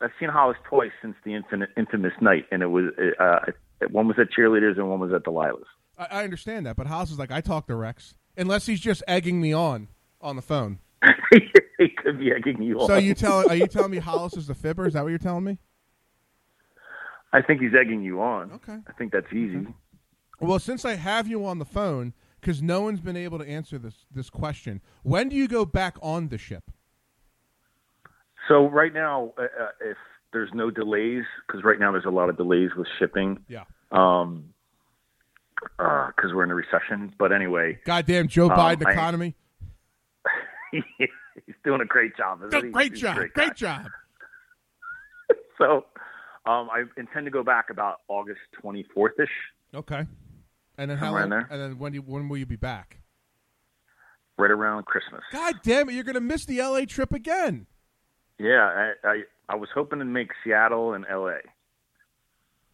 [0.00, 2.86] I've seen Hollis twice since the infinite, infamous night, and it was
[3.18, 3.52] uh,
[3.90, 5.66] one was at cheerleaders and one was at Delilah's.
[5.98, 9.02] I, I understand that, but Hollis is like, I talk to Rex, unless he's just
[9.06, 9.88] egging me on
[10.20, 10.78] on the phone.
[11.78, 12.86] he could be egging you on.
[12.86, 14.86] So you tell are you telling me Hollis is the fibber?
[14.86, 15.58] Is that what you're telling me?
[17.32, 18.52] I think he's egging you on.
[18.52, 18.78] Okay.
[18.86, 19.66] I think that's easy.
[20.40, 23.78] Well, since I have you on the phone, because no one's been able to answer
[23.78, 26.70] this this question, when do you go back on the ship?
[28.50, 29.46] So right now, uh, uh,
[29.80, 29.96] if
[30.32, 33.62] there's no delays, because right now there's a lot of delays with shipping, Yeah.
[33.92, 34.52] um,
[35.76, 37.14] because we're in a recession.
[37.18, 39.36] But anyway, Goddamn Joe Um, Biden I- economy.
[40.72, 42.40] he's doing a great job.
[42.52, 42.70] he?
[42.70, 43.16] Great job.
[43.16, 43.86] great Great, job.
[45.58, 45.84] So,
[46.46, 49.28] um, I intend to go back about August 24th ish.
[49.74, 50.06] Okay.
[50.78, 51.28] And then how long?
[51.28, 51.46] there.
[51.50, 52.96] And then when do you, when will you be back?
[54.38, 55.20] right around Christmas.
[55.32, 55.92] God damn it!
[55.92, 56.86] You're gonna miss the L.A.
[56.86, 57.66] trip again.
[58.40, 61.40] Yeah, I, I I was hoping to make Seattle and L.A.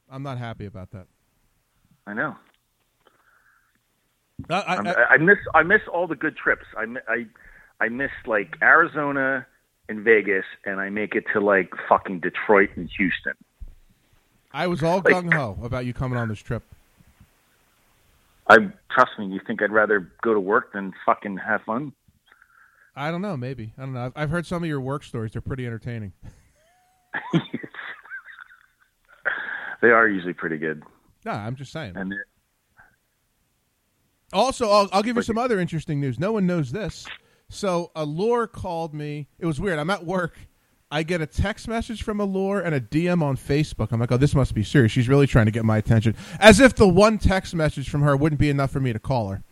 [0.09, 1.07] I'm not happy about that.
[2.07, 2.37] I know.
[4.49, 6.67] I, I, I, I miss I miss all the good trips.
[6.77, 7.27] I I
[7.85, 9.45] I miss like Arizona
[9.89, 13.35] and Vegas, and I make it to like fucking Detroit and Houston.
[14.53, 16.63] I was all like- gung ho about you coming on this trip.
[18.49, 18.59] I
[18.93, 19.27] trust me.
[19.27, 21.93] You think I'd rather go to work than fucking have fun?
[22.97, 23.37] I don't know.
[23.37, 24.07] Maybe I don't know.
[24.07, 25.33] I've, I've heard some of your work stories.
[25.33, 26.13] They're pretty entertaining.
[29.83, 30.83] they are usually pretty good,
[31.25, 31.93] No, I'm just saying.
[31.97, 32.13] and
[34.33, 36.19] Also, I'll, I'll give you some other interesting news.
[36.19, 37.07] No one knows this.
[37.49, 39.29] So, Allure called me.
[39.39, 39.79] It was weird.
[39.79, 40.37] I'm at work.
[40.91, 43.93] I get a text message from Allure and a DM on Facebook.
[43.93, 44.93] I'm like, oh, this must be serious.
[44.93, 46.15] She's really trying to get my attention.
[46.41, 49.29] As if the one text message from her wouldn't be enough for me to call
[49.29, 49.43] her.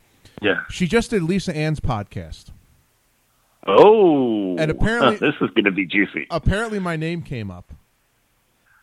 [0.42, 0.61] yeah.
[0.70, 2.46] She just did Lisa Ann's podcast.
[3.66, 6.27] Oh, And apparently- this is going to be juicy.
[6.31, 7.72] Apparently, my name came up.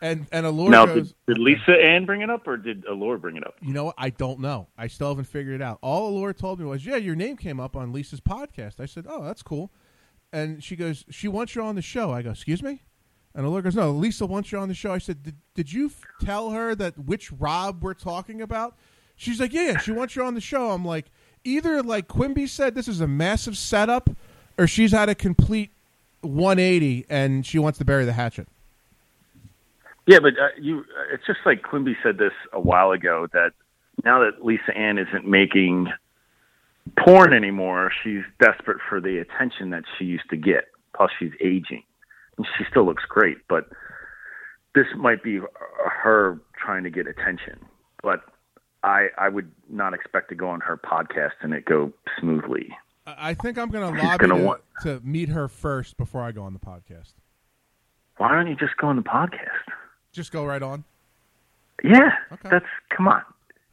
[0.00, 3.18] And and Allure now, goes, did, did Lisa Ann bring it up, or did Allure
[3.18, 3.54] bring it up?
[3.62, 3.94] You know what?
[3.96, 4.66] I don't know.
[4.76, 5.78] I still haven't figured it out.
[5.80, 9.06] All Allure told me was, "Yeah, your name came up on Lisa's podcast." I said,
[9.08, 9.70] "Oh, that's cool."
[10.32, 12.82] And she goes, "She wants you on the show." I go, "Excuse me?"
[13.32, 15.86] And Allure goes, "No, Lisa wants you on the show." I said, "Did, did you
[15.86, 18.74] f- tell her that which Rob we're talking about?"
[19.14, 21.12] She's like, "Yeah, yeah, she wants you on the show." I'm like,
[21.44, 24.10] either like Quimby said this is a massive setup,
[24.58, 25.70] or she's had a complete
[26.22, 28.48] 180 and she wants to bury the hatchet.
[30.06, 33.52] Yeah, but uh, you, uh, it's just like Quimby said this a while ago that
[34.04, 35.88] now that Lisa Ann isn't making
[36.98, 40.64] porn anymore, she's desperate for the attention that she used to get.
[40.96, 41.82] Plus, she's aging,
[42.36, 43.38] and she still looks great.
[43.48, 43.68] But
[44.74, 45.40] this might be
[46.02, 47.64] her trying to get attention.
[48.02, 48.22] But
[48.82, 52.68] I, I would not expect to go on her podcast and it go smoothly.
[53.06, 56.42] I I think I'm going to lobby want- to meet her first before I go
[56.42, 57.12] on the podcast.
[58.18, 59.72] Why don't you just go on the podcast?
[60.12, 60.84] Just go right on.
[61.82, 62.48] Yeah, Okay.
[62.50, 63.22] that's come on.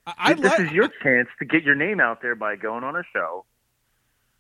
[0.08, 2.96] I, I this is your chance to get your name out there by going on
[2.96, 3.46] a show,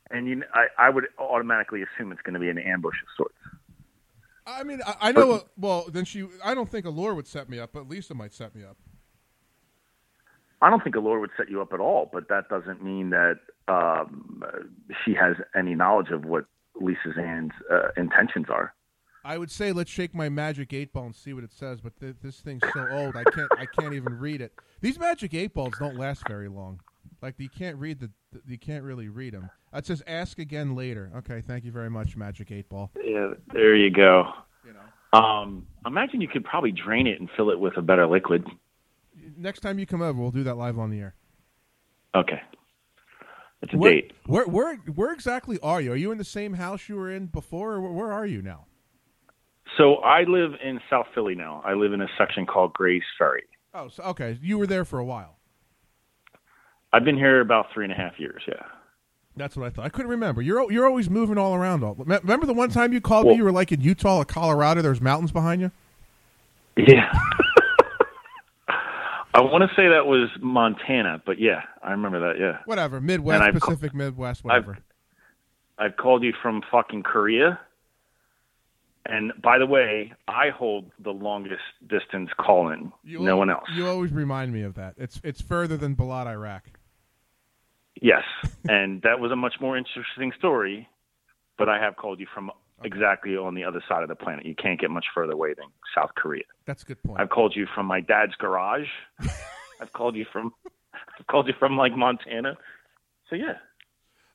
[0.09, 3.35] and you, I, I would automatically assume it's going to be an ambush of sorts.
[4.47, 5.33] I mean, I, I know.
[5.33, 6.25] uh, well, then she.
[6.43, 8.77] I don't think Allure would set me up, but Lisa might set me up.
[10.61, 13.39] I don't think Allure would set you up at all, but that doesn't mean that
[13.67, 14.59] um, uh,
[15.05, 16.45] she has any knowledge of what
[16.79, 18.73] Lisa Ann's uh, intentions are.
[19.23, 21.99] I would say let's shake my magic eight ball and see what it says, but
[21.99, 23.51] th- this thing's so old I can't.
[23.57, 24.53] I can't even read it.
[24.81, 26.79] These magic eight balls don't last very long.
[27.21, 28.09] Like you can't read the.
[28.47, 29.49] You can't really read them.
[29.73, 31.11] It says ask again later.
[31.17, 32.91] Okay, thank you very much, magic eight ball.
[33.03, 34.31] Yeah, there you go.
[34.65, 35.19] You know.
[35.19, 38.45] Um, imagine you could probably drain it and fill it with a better liquid.
[39.39, 41.15] Next time you come over, we'll do that live on the air.
[42.15, 42.41] Okay,
[43.61, 44.11] it's a Where, date.
[44.25, 45.91] where, where, where exactly are you?
[45.93, 48.65] Are you in the same house you were in before, or where, are you now?
[49.77, 51.61] So I live in South Philly now.
[51.63, 53.43] I live in a section called Grays Ferry.
[53.73, 54.37] Oh, so, okay.
[54.41, 55.37] You were there for a while.
[56.91, 58.41] I've been here about three and a half years.
[58.47, 58.55] Yeah.
[59.37, 59.85] That's what I thought.
[59.85, 60.41] I couldn't remember.
[60.41, 61.83] You're you're always moving all around.
[61.83, 63.37] All remember the one time you called Well- me?
[63.37, 64.81] You were like in Utah or Colorado.
[64.81, 65.71] There's mountains behind you.
[66.75, 67.13] Yeah.
[69.33, 72.39] I want to say that was Montana, but yeah, I remember that.
[72.39, 74.79] Yeah, Whatever, Midwest, I've ca- Pacific, Midwest, whatever.
[75.77, 77.59] I've called you from fucking Korea.
[79.05, 82.91] And by the way, I hold the longest distance call in.
[83.05, 83.63] No al- one else.
[83.73, 84.95] You always remind me of that.
[84.97, 86.65] It's it's further than Balad, Iraq.
[88.01, 88.23] Yes,
[88.67, 90.87] and that was a much more interesting story.
[91.57, 92.51] But I have called you from
[92.83, 94.45] exactly on the other side of the planet.
[94.45, 95.65] You can't get much further away than
[95.95, 96.43] South Korea.
[96.65, 97.19] That's a good point.
[97.19, 98.87] I've called you from my dad's garage.
[99.81, 100.53] I've called you from
[101.19, 102.57] I've called you from like Montana.
[103.29, 103.57] So yeah.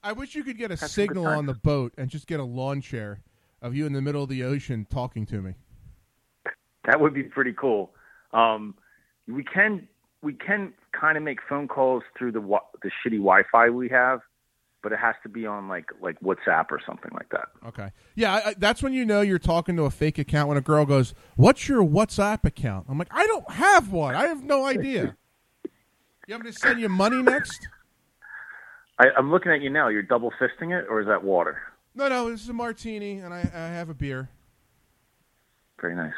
[0.03, 2.40] I wish you could get a some signal good on the boat and just get
[2.40, 3.22] a lawn chair
[3.62, 5.55] of you in the middle of the ocean talking to me.
[6.84, 7.92] That would be pretty cool.
[8.32, 8.74] Um,
[9.26, 9.88] we can
[10.22, 12.40] we can kind of make phone calls through the
[12.82, 14.20] the shitty Wi-Fi we have,
[14.85, 17.49] but it has to be on like like WhatsApp or something like that.
[17.66, 17.91] Okay.
[18.14, 20.61] Yeah, I, I, that's when you know you're talking to a fake account when a
[20.61, 24.14] girl goes, "What's your WhatsApp account?" I'm like, "I don't have one.
[24.14, 25.16] I have no idea."
[26.26, 27.68] You want me to send you money next?
[28.99, 29.89] I, I'm looking at you now.
[29.89, 31.61] You're double fisting it, or is that water?
[31.95, 34.30] No, no, this is a martini, and I, I have a beer.
[35.78, 36.14] Very nice.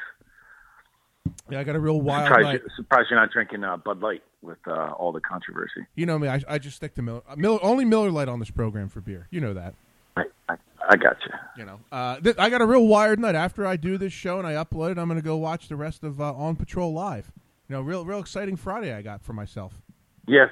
[1.50, 2.60] Yeah, I got a real wild Surprised, night.
[2.76, 5.86] surprised you're not drinking uh, Bud Light with uh, all the controversy.
[5.94, 6.28] You know me.
[6.28, 7.58] I, I just stick to Miller, uh, Miller.
[7.62, 9.28] Only Miller Lite on this program for beer.
[9.30, 9.74] You know that.
[10.16, 10.56] I, I,
[10.88, 11.32] I got you.
[11.58, 11.80] You know.
[11.92, 13.34] Uh, th- I got a real wired night.
[13.34, 15.76] After I do this show and I upload it, I'm going to go watch the
[15.76, 17.30] rest of uh, On Patrol live.
[17.68, 19.80] You know, real, real exciting Friday I got for myself.
[20.26, 20.48] Yes.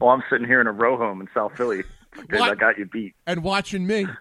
[0.00, 1.82] Well, I'm sitting here in a row home in South Philly
[2.20, 3.14] because I got you beat.
[3.26, 4.06] And watching me.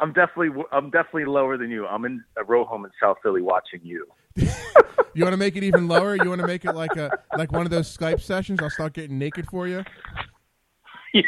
[0.00, 1.86] I'm definitely I'm definitely lower than you.
[1.86, 4.06] I'm in a row home in South Philly watching you.
[5.14, 6.14] You want to make it even lower?
[6.14, 8.60] You want to make it like a like one of those Skype sessions?
[8.62, 9.84] I'll start getting naked for you.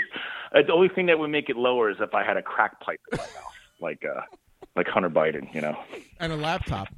[0.52, 2.80] Uh, the only thing that would make it lower is if I had a crack
[2.80, 4.20] pipe in my mouth, like uh,
[4.74, 5.78] like Hunter Biden, you know.
[6.18, 6.88] and a laptop.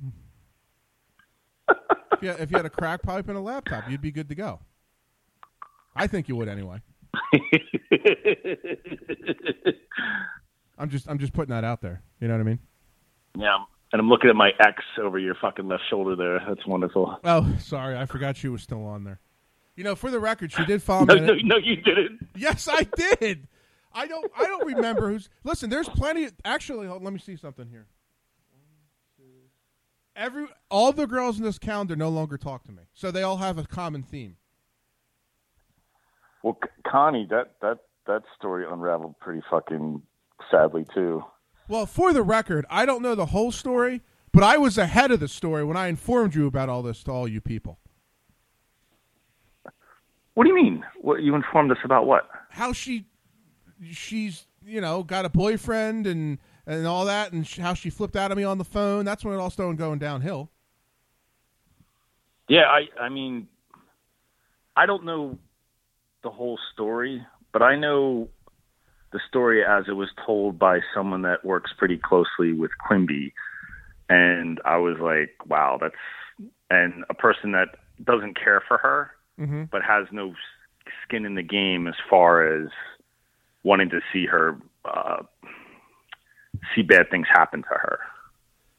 [2.23, 4.59] if, if you had a crack pipe and a laptop, you'd be good to go.
[5.95, 6.79] I think you would anyway.
[10.83, 12.03] I'm just I'm just putting that out there.
[12.21, 12.59] You know what I mean?
[13.39, 13.57] yeah,
[13.93, 16.41] and I'm looking at my ex over your fucking left shoulder there.
[16.47, 17.17] That's wonderful.
[17.25, 19.21] Oh, sorry, I forgot she was still on there.
[19.77, 21.21] You know, for the record, she did follow No, me.
[21.21, 22.27] no, no, you didn't.
[22.37, 23.47] Yes, I did.
[23.95, 24.31] I don't.
[24.37, 25.29] I don't remember who's.
[25.45, 26.29] Listen, there's plenty.
[26.45, 27.87] Actually, hold, let me see something here.
[30.15, 33.39] Every all the girls in this calendar no longer talk to me, so they all
[33.39, 34.37] have a common theme.
[36.43, 40.03] Well, C- Connie, that that that story unraveled pretty fucking
[40.51, 41.25] sadly too.
[41.69, 45.21] Well, for the record, I don't know the whole story, but I was ahead of
[45.21, 47.79] the story when I informed you about all this to all you people.
[50.35, 50.85] What do you mean?
[51.01, 52.07] What you informed us about?
[52.07, 52.29] What?
[52.51, 53.07] How she,
[53.91, 58.17] she's you know got a boyfriend and and all that, and sh- how she flipped
[58.17, 59.05] out of me on the phone.
[59.05, 60.51] That's when it all started going downhill.
[62.49, 63.49] Yeah, I I mean,
[64.77, 65.39] I don't know
[66.23, 68.29] the whole story, but I know
[69.13, 73.33] the story as it was told by someone that works pretty closely with Quimby,
[74.09, 75.95] and I was like, wow, that's
[76.71, 77.69] and a person that
[78.05, 79.71] doesn't care for her, Mhm.
[79.71, 80.35] but has no
[81.05, 82.69] skin in the game as far as
[83.63, 85.23] wanting to see her uh,
[86.75, 87.99] see bad things happen to her.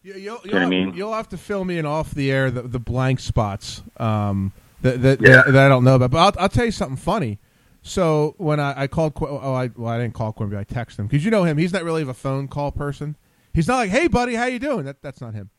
[0.02, 0.94] You, you'll, know what I mean?
[0.96, 5.02] You'll have to fill me in off the air the, the blank spots um, that
[5.02, 5.44] that, Yeah.
[5.44, 6.12] that that I don't know about.
[6.12, 7.40] But I'll, I'll tell you something funny.
[7.84, 10.56] So when I, I called, Qu- oh, I well, I didn't call Quimby.
[10.58, 11.58] I texted him because you know him.
[11.58, 13.18] He's not really a phone call person.
[13.54, 15.50] He's not like, "Hey, buddy, how you doing?" That that's not him.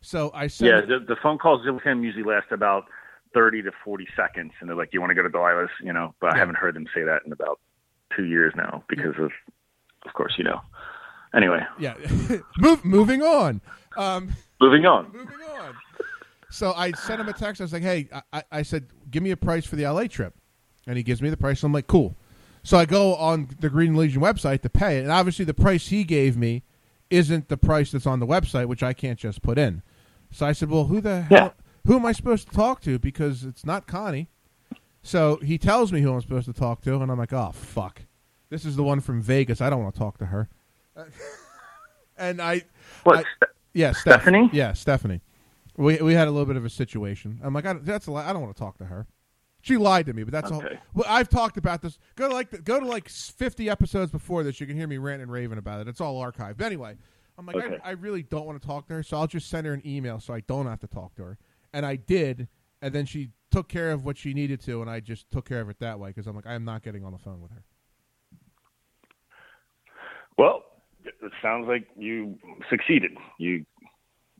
[0.00, 2.84] So I said, Yeah, the, the phone calls with him usually last about
[3.34, 6.14] thirty to forty seconds, and they're like, "You want to go to Delilah's?" You know,
[6.20, 7.58] but I haven't heard them say that in about
[8.16, 9.32] two years now because of,
[10.06, 10.60] of course, you know.
[11.34, 11.94] Anyway, "Yeah,
[12.58, 13.60] move, moving on."
[13.96, 15.10] Um, moving on.
[15.12, 15.74] moving on.
[16.50, 17.60] So I sent him a text.
[17.60, 20.34] I was like, "Hey," I- I said, "Give me a price for the LA trip,"
[20.86, 21.62] and he gives me the price.
[21.62, 22.16] And I'm like, "Cool."
[22.62, 25.88] So I go on the Green Legion website to pay it, and obviously the price
[25.88, 26.62] he gave me
[27.10, 29.82] isn't the price that's on the website, which I can't just put in.
[30.30, 31.38] So I said, "Well, who the Yeah.
[31.40, 31.54] hell?
[31.86, 32.98] Who am I supposed to talk to?
[32.98, 34.28] Because it's not Connie."
[35.02, 38.02] So he tells me who I'm supposed to talk to, and I'm like, "Oh fuck,
[38.48, 39.60] this is the one from Vegas.
[39.60, 40.48] I don't want to talk to her."
[42.16, 42.62] and I,
[43.02, 43.18] What?
[43.42, 44.48] I- yeah, Steph- Stephanie?
[44.52, 45.20] Yeah, Stephanie.
[45.76, 47.40] We we had a little bit of a situation.
[47.42, 48.28] I'm like, I, that's a lie.
[48.28, 49.06] I don't want to talk to her.
[49.64, 50.62] She lied to me, but that's all.
[50.92, 51.98] Well, I've talked about this.
[52.16, 54.60] Go to like go to like 50 episodes before this.
[54.60, 55.88] You can hear me rant and raving about it.
[55.88, 56.58] It's all archived.
[56.58, 56.96] But anyway,
[57.38, 57.78] I'm like, Okay.
[57.82, 59.80] I, I really don't want to talk to her, so I'll just send her an
[59.86, 61.38] email so I don't have to talk to her.
[61.72, 62.48] And I did,
[62.82, 65.62] and then she took care of what she needed to, and I just took care
[65.62, 67.50] of it that way because I'm like, I am not getting on the phone with
[67.52, 67.62] her.
[70.36, 70.62] Well,
[71.04, 72.38] it sounds like you
[72.68, 73.12] succeeded.
[73.38, 73.64] You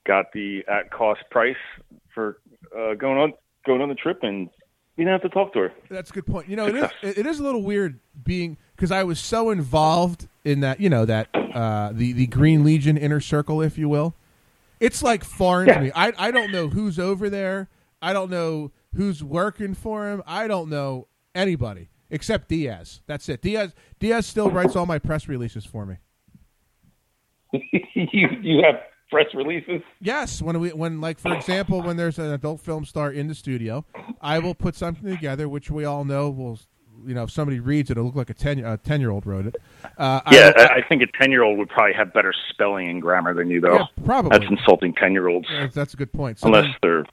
[0.07, 1.57] got the at cost price
[2.15, 2.41] for
[2.79, 3.33] uh, going on
[3.65, 4.51] going on the trip, and
[4.97, 5.73] you didn't have to talk to her.
[5.91, 6.49] That's a good point.
[6.49, 10.29] You know, it is it is a little weird being because I was so involved
[10.45, 10.81] in that.
[10.81, 14.15] You know that uh, the the Green Legion inner circle, if you will.
[14.81, 15.75] It's like foreign Yeah.
[15.75, 15.93] to me.
[15.95, 17.69] I I don't know who's over there.
[18.03, 20.23] I don't know who's working for him.
[20.27, 23.01] I don't know anybody except Diaz.
[23.07, 23.41] That's it.
[23.43, 25.97] Diaz Diaz still writes all my press releases for me.
[27.53, 28.81] you you have
[29.15, 29.81] press releases.
[30.01, 33.35] Yes, when we when like for example, when there's an adult film star in the
[33.35, 33.85] studio,
[34.21, 36.59] I will put something together which we all know will
[37.07, 39.27] you know if somebody reads it, it'll look like a ten a ten year old
[39.27, 39.57] wrote it.
[39.99, 42.33] Uh, I Yeah, will- I, I think a ten year old would probably have better
[42.51, 43.77] spelling and grammar than you, though.
[43.79, 44.39] Yeah, probably.
[44.39, 46.39] That's insulting ten year olds, that's, that's a good point.
[46.41, 47.05] So unless then- they're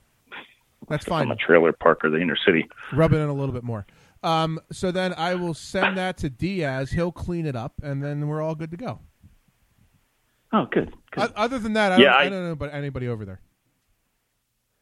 [0.89, 1.31] that's from fine.
[1.31, 2.67] a trailer park or the inner city.
[2.91, 3.85] Rub it in a little bit more.
[4.23, 6.91] Um, so then I will send that to Diaz.
[6.91, 8.99] He'll clean it up, and then we're all good to go.
[10.53, 10.93] Oh, good.
[11.11, 11.31] good.
[11.35, 13.39] Other than that, I, Yeah, don't, I, I- don't know about anybody over there.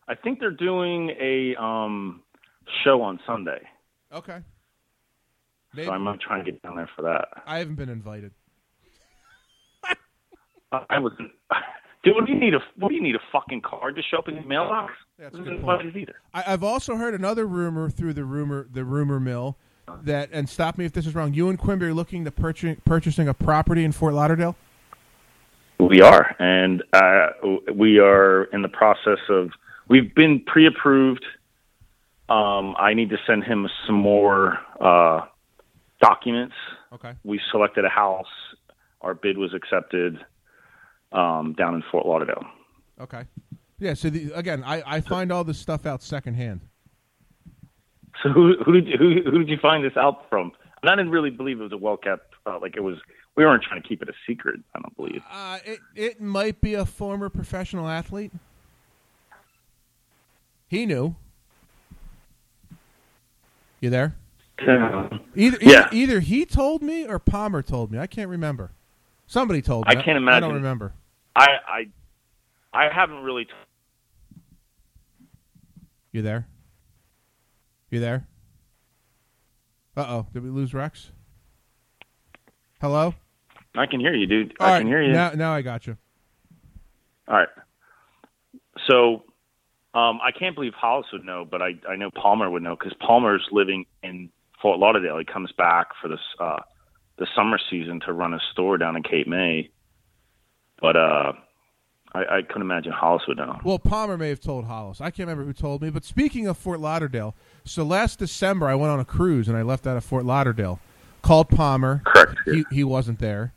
[0.08, 2.22] I think they're doing a um,
[2.84, 3.62] show on Sunday,
[4.12, 4.40] Okay.
[5.76, 5.86] Maybe.
[5.86, 7.28] so I'm gonna try and get down there for that.
[7.46, 8.32] I haven't been invited.
[9.84, 9.96] I
[10.90, 11.14] I was.
[12.04, 14.18] Dude, what do you need a what do you need a fucking card to show
[14.18, 14.94] up in your mailbox?
[15.20, 15.96] That's a good point.
[15.96, 16.16] either.
[16.34, 19.58] I, I've also heard another rumor through the rumor the rumor mill
[20.04, 21.36] that and stop me if this is wrong.
[21.36, 24.56] You and Quimby are looking to purchase purchasing a property in Fort Lauderdale.
[25.80, 27.28] We are, and uh,
[27.74, 29.52] we are in the process of.
[29.88, 31.26] We've been pre-approved.
[32.28, 35.22] Um, I need to send him some more uh,
[36.02, 36.54] documents.
[36.94, 37.14] Okay.
[37.24, 38.28] We selected a house.
[39.02, 40.20] Our bid was accepted
[41.12, 42.44] um, down in Fort Lauderdale.
[43.00, 43.24] Okay.
[43.80, 43.94] Yeah.
[43.94, 46.60] So the, again, I, I find all this stuff out secondhand.
[48.22, 50.52] So who who did you, who, who did you find this out from?
[50.82, 52.34] And I didn't really believe it was a well kept.
[52.46, 52.98] Uh, like it was.
[53.40, 54.60] We weren't trying to keep it a secret.
[54.76, 55.24] I don't believe.
[55.32, 58.34] Uh, it it might be a former professional athlete.
[60.68, 61.16] He knew.
[63.80, 64.18] You there?
[64.62, 65.88] Either, either Yeah.
[65.94, 67.98] either he told me or Palmer told me.
[67.98, 68.72] I can't remember.
[69.26, 69.94] Somebody told me.
[69.96, 70.44] I can't imagine.
[70.44, 70.92] I don't remember.
[71.34, 71.88] I I
[72.74, 73.46] I haven't really.
[73.46, 73.52] T-
[76.12, 76.46] You there?
[77.90, 78.28] You there?
[79.96, 80.28] Uh oh.
[80.34, 81.12] Did we lose Rex?
[82.82, 83.14] Hello?
[83.76, 84.54] I can hear you, dude.
[84.60, 85.14] All I right, can hear you.
[85.14, 85.98] Now, now I got you.
[87.28, 87.50] All right.
[88.88, 89.24] So,
[89.94, 92.94] um, I can't believe Hollis would know, but I, I know Palmer would know because
[93.00, 94.30] Palmer's living in
[94.62, 95.18] Fort Lauderdale.
[95.18, 96.60] He comes back for this uh,
[97.18, 99.70] the summer season to run a store down in Cape May.
[100.82, 101.34] But uh,
[102.14, 103.60] I, I couldn't imagine Hollis would know.
[103.64, 105.02] Well, Palmer may have told Hollis.
[105.02, 105.90] I can't remember who told me.
[105.90, 109.62] But speaking of Fort Lauderdale, so last December I went on a cruise and I
[109.62, 110.80] left out of Fort Lauderdale.
[111.22, 112.02] Called Palmer.
[112.06, 112.38] Correct.
[112.46, 113.54] He he wasn't there,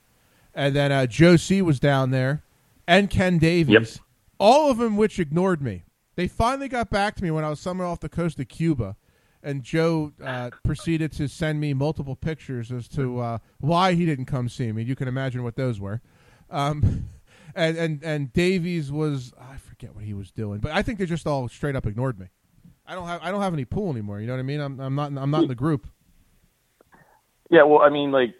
[0.54, 2.42] and then uh, Joe C was down there,
[2.86, 3.96] and Ken Davies.
[3.96, 4.04] Yep.
[4.38, 5.84] All of them which ignored me.
[6.14, 8.96] They finally got back to me when I was somewhere off the coast of Cuba,
[9.42, 14.26] and Joe uh, proceeded to send me multiple pictures as to uh, why he didn't
[14.26, 14.82] come see me.
[14.82, 16.00] You can imagine what those were.
[16.50, 17.08] Um,
[17.54, 21.06] and and and Davies was I forget what he was doing, but I think they
[21.06, 22.26] just all straight up ignored me.
[22.86, 24.20] I don't have I don't have any pool anymore.
[24.20, 24.60] You know what I mean?
[24.60, 25.86] I'm I'm not I'm not in the group.
[27.50, 28.34] Yeah, well, I mean, like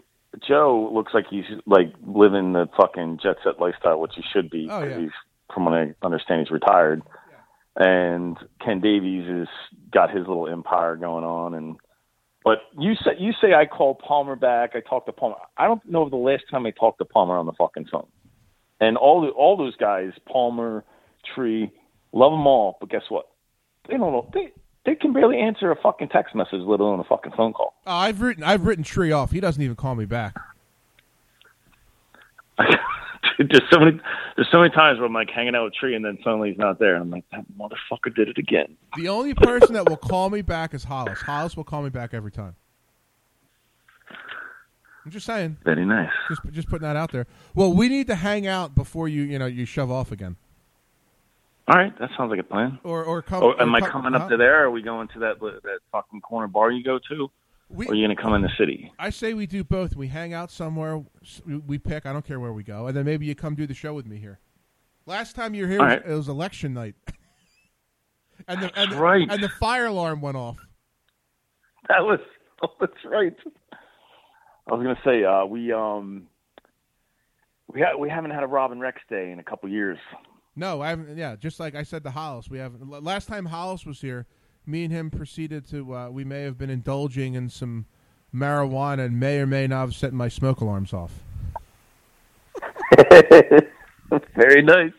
[0.46, 4.68] Joe looks like he's like living the fucking jet set lifestyle, which he should be.
[4.70, 4.98] Oh, 'cause yeah.
[5.00, 5.10] He's
[5.52, 7.02] from what I understand, he's retired.
[7.78, 7.84] Yeah.
[7.86, 9.48] And Ken Davies has
[9.92, 11.76] got his little empire going on, and
[12.44, 14.70] but you say you say I called Palmer back.
[14.74, 15.36] I talked to Palmer.
[15.56, 18.08] I don't know the last time I talked to Palmer on the fucking phone.
[18.80, 20.84] And all the, all those guys, Palmer,
[21.34, 21.70] Tree,
[22.12, 22.78] love them all.
[22.80, 23.26] But guess what?
[23.88, 24.28] They don't know.
[24.34, 24.52] They
[24.84, 27.74] they can barely answer a fucking text message, let alone a fucking phone call.
[27.86, 29.30] Uh, I've written I've written Tree off.
[29.30, 30.34] He doesn't even call me back.
[33.38, 33.98] There's so many
[34.36, 36.58] there's so many times where I'm like hanging out with Tree and then suddenly he's
[36.58, 36.94] not there.
[36.94, 38.76] And I'm like, that motherfucker did it again.
[38.96, 41.20] The only person that will call me back is Hollis.
[41.20, 42.54] Hollis will call me back every time.
[45.04, 46.10] I'm just saying, Very nice.
[46.28, 47.26] just just putting that out there.
[47.54, 50.36] Well, we need to hang out before you you know you shove off again,
[51.68, 52.78] All right, that sounds like a plan.
[52.84, 53.42] or or come.
[53.42, 54.24] Oh, am or I come- coming huh?
[54.24, 54.62] up to there?
[54.62, 57.30] Or are we going to that that fucking corner bar you go to?
[57.68, 58.92] We, or are you going to come in the city?
[58.98, 59.96] I say we do both.
[59.96, 61.02] We hang out somewhere.
[61.66, 62.04] we- pick.
[62.04, 64.06] I don't care where we go, and then maybe you come do the show with
[64.06, 64.40] me here.
[65.06, 66.02] Last time you were here, was, right.
[66.06, 66.94] it was election night,
[68.48, 69.26] and the and, the- right.
[69.30, 70.58] and the fire alarm went off.
[71.88, 72.18] That was
[72.62, 73.34] oh, that's right.
[74.68, 76.26] I was going to say uh, we um
[77.72, 79.98] we ha- we haven't had a Robin Rex day in a couple years.
[80.54, 81.16] No, I haven't.
[81.16, 82.88] Yeah, just like I said to Hollis, we haven't.
[83.02, 84.26] Last time Hollis was here,
[84.66, 85.94] me and him proceeded to.
[85.94, 87.86] Uh, we may have been indulging in some
[88.34, 91.12] marijuana and may or may not have set my smoke alarms off.
[94.36, 94.92] Very nice.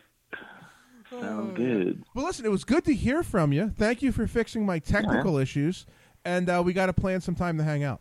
[1.10, 2.02] Sounds good.
[2.14, 3.70] Well, listen, it was good to hear from you.
[3.70, 5.86] Thank you for fixing my technical issues,
[6.24, 8.00] and uh, we got to plan some time to hang out.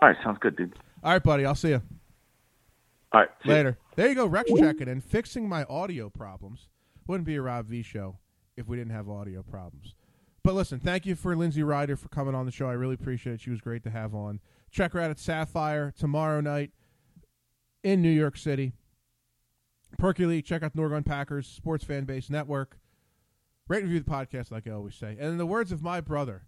[0.00, 0.74] All right, sounds good, dude.
[1.04, 1.46] All right, buddy.
[1.46, 1.82] I'll see you
[3.12, 3.78] All right, later.
[3.96, 4.26] There you go.
[4.26, 6.68] Rex checking in, fixing my audio problems.
[7.06, 8.18] Wouldn't be a Rob V show
[8.56, 9.94] if we didn't have audio problems.
[10.44, 12.68] But listen, thank you for Linzee Ryder for coming on the show.
[12.68, 13.40] I really appreciate it.
[13.40, 14.40] She was great to have on.
[14.70, 16.70] Check her out at Sapphire tomorrow night
[17.82, 18.72] in New York City.
[19.98, 22.78] Percolate, check out the Norgon Packers Sports Fan Base Network.
[23.68, 25.16] Rate and review the podcast, like I always say.
[25.18, 26.46] And in the words of my brother,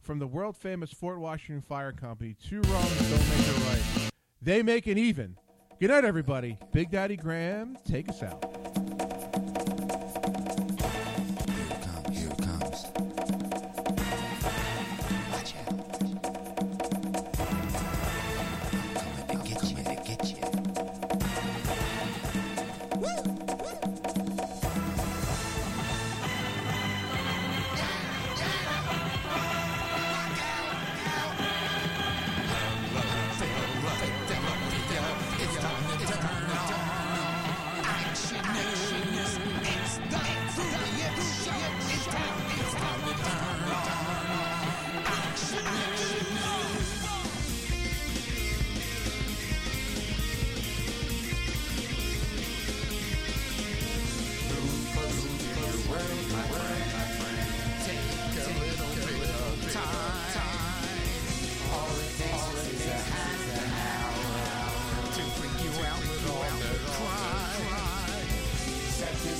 [0.00, 4.10] from the world famous Fort Washington Fire Company, two wrongs don't make a right.
[4.40, 5.36] They make it even.
[5.80, 6.56] Good night, everybody.
[6.72, 8.63] Big Daddy Graham, take us out.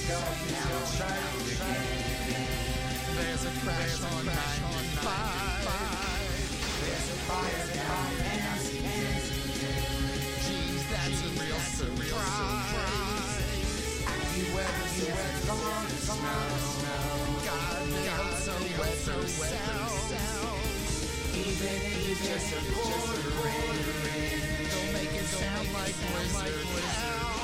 [0.07, 0.21] There's
[3.45, 5.01] a crash on 95.
[6.81, 8.85] There's a fire down Manhattan.
[10.45, 12.85] Jeez, that's a real surprise.
[14.35, 16.45] The weather's wet, come snow.
[17.47, 19.57] God, God, so wet, so wet,
[21.33, 23.81] even if just a quarter rain,
[24.69, 27.44] don't make it sound like we're like.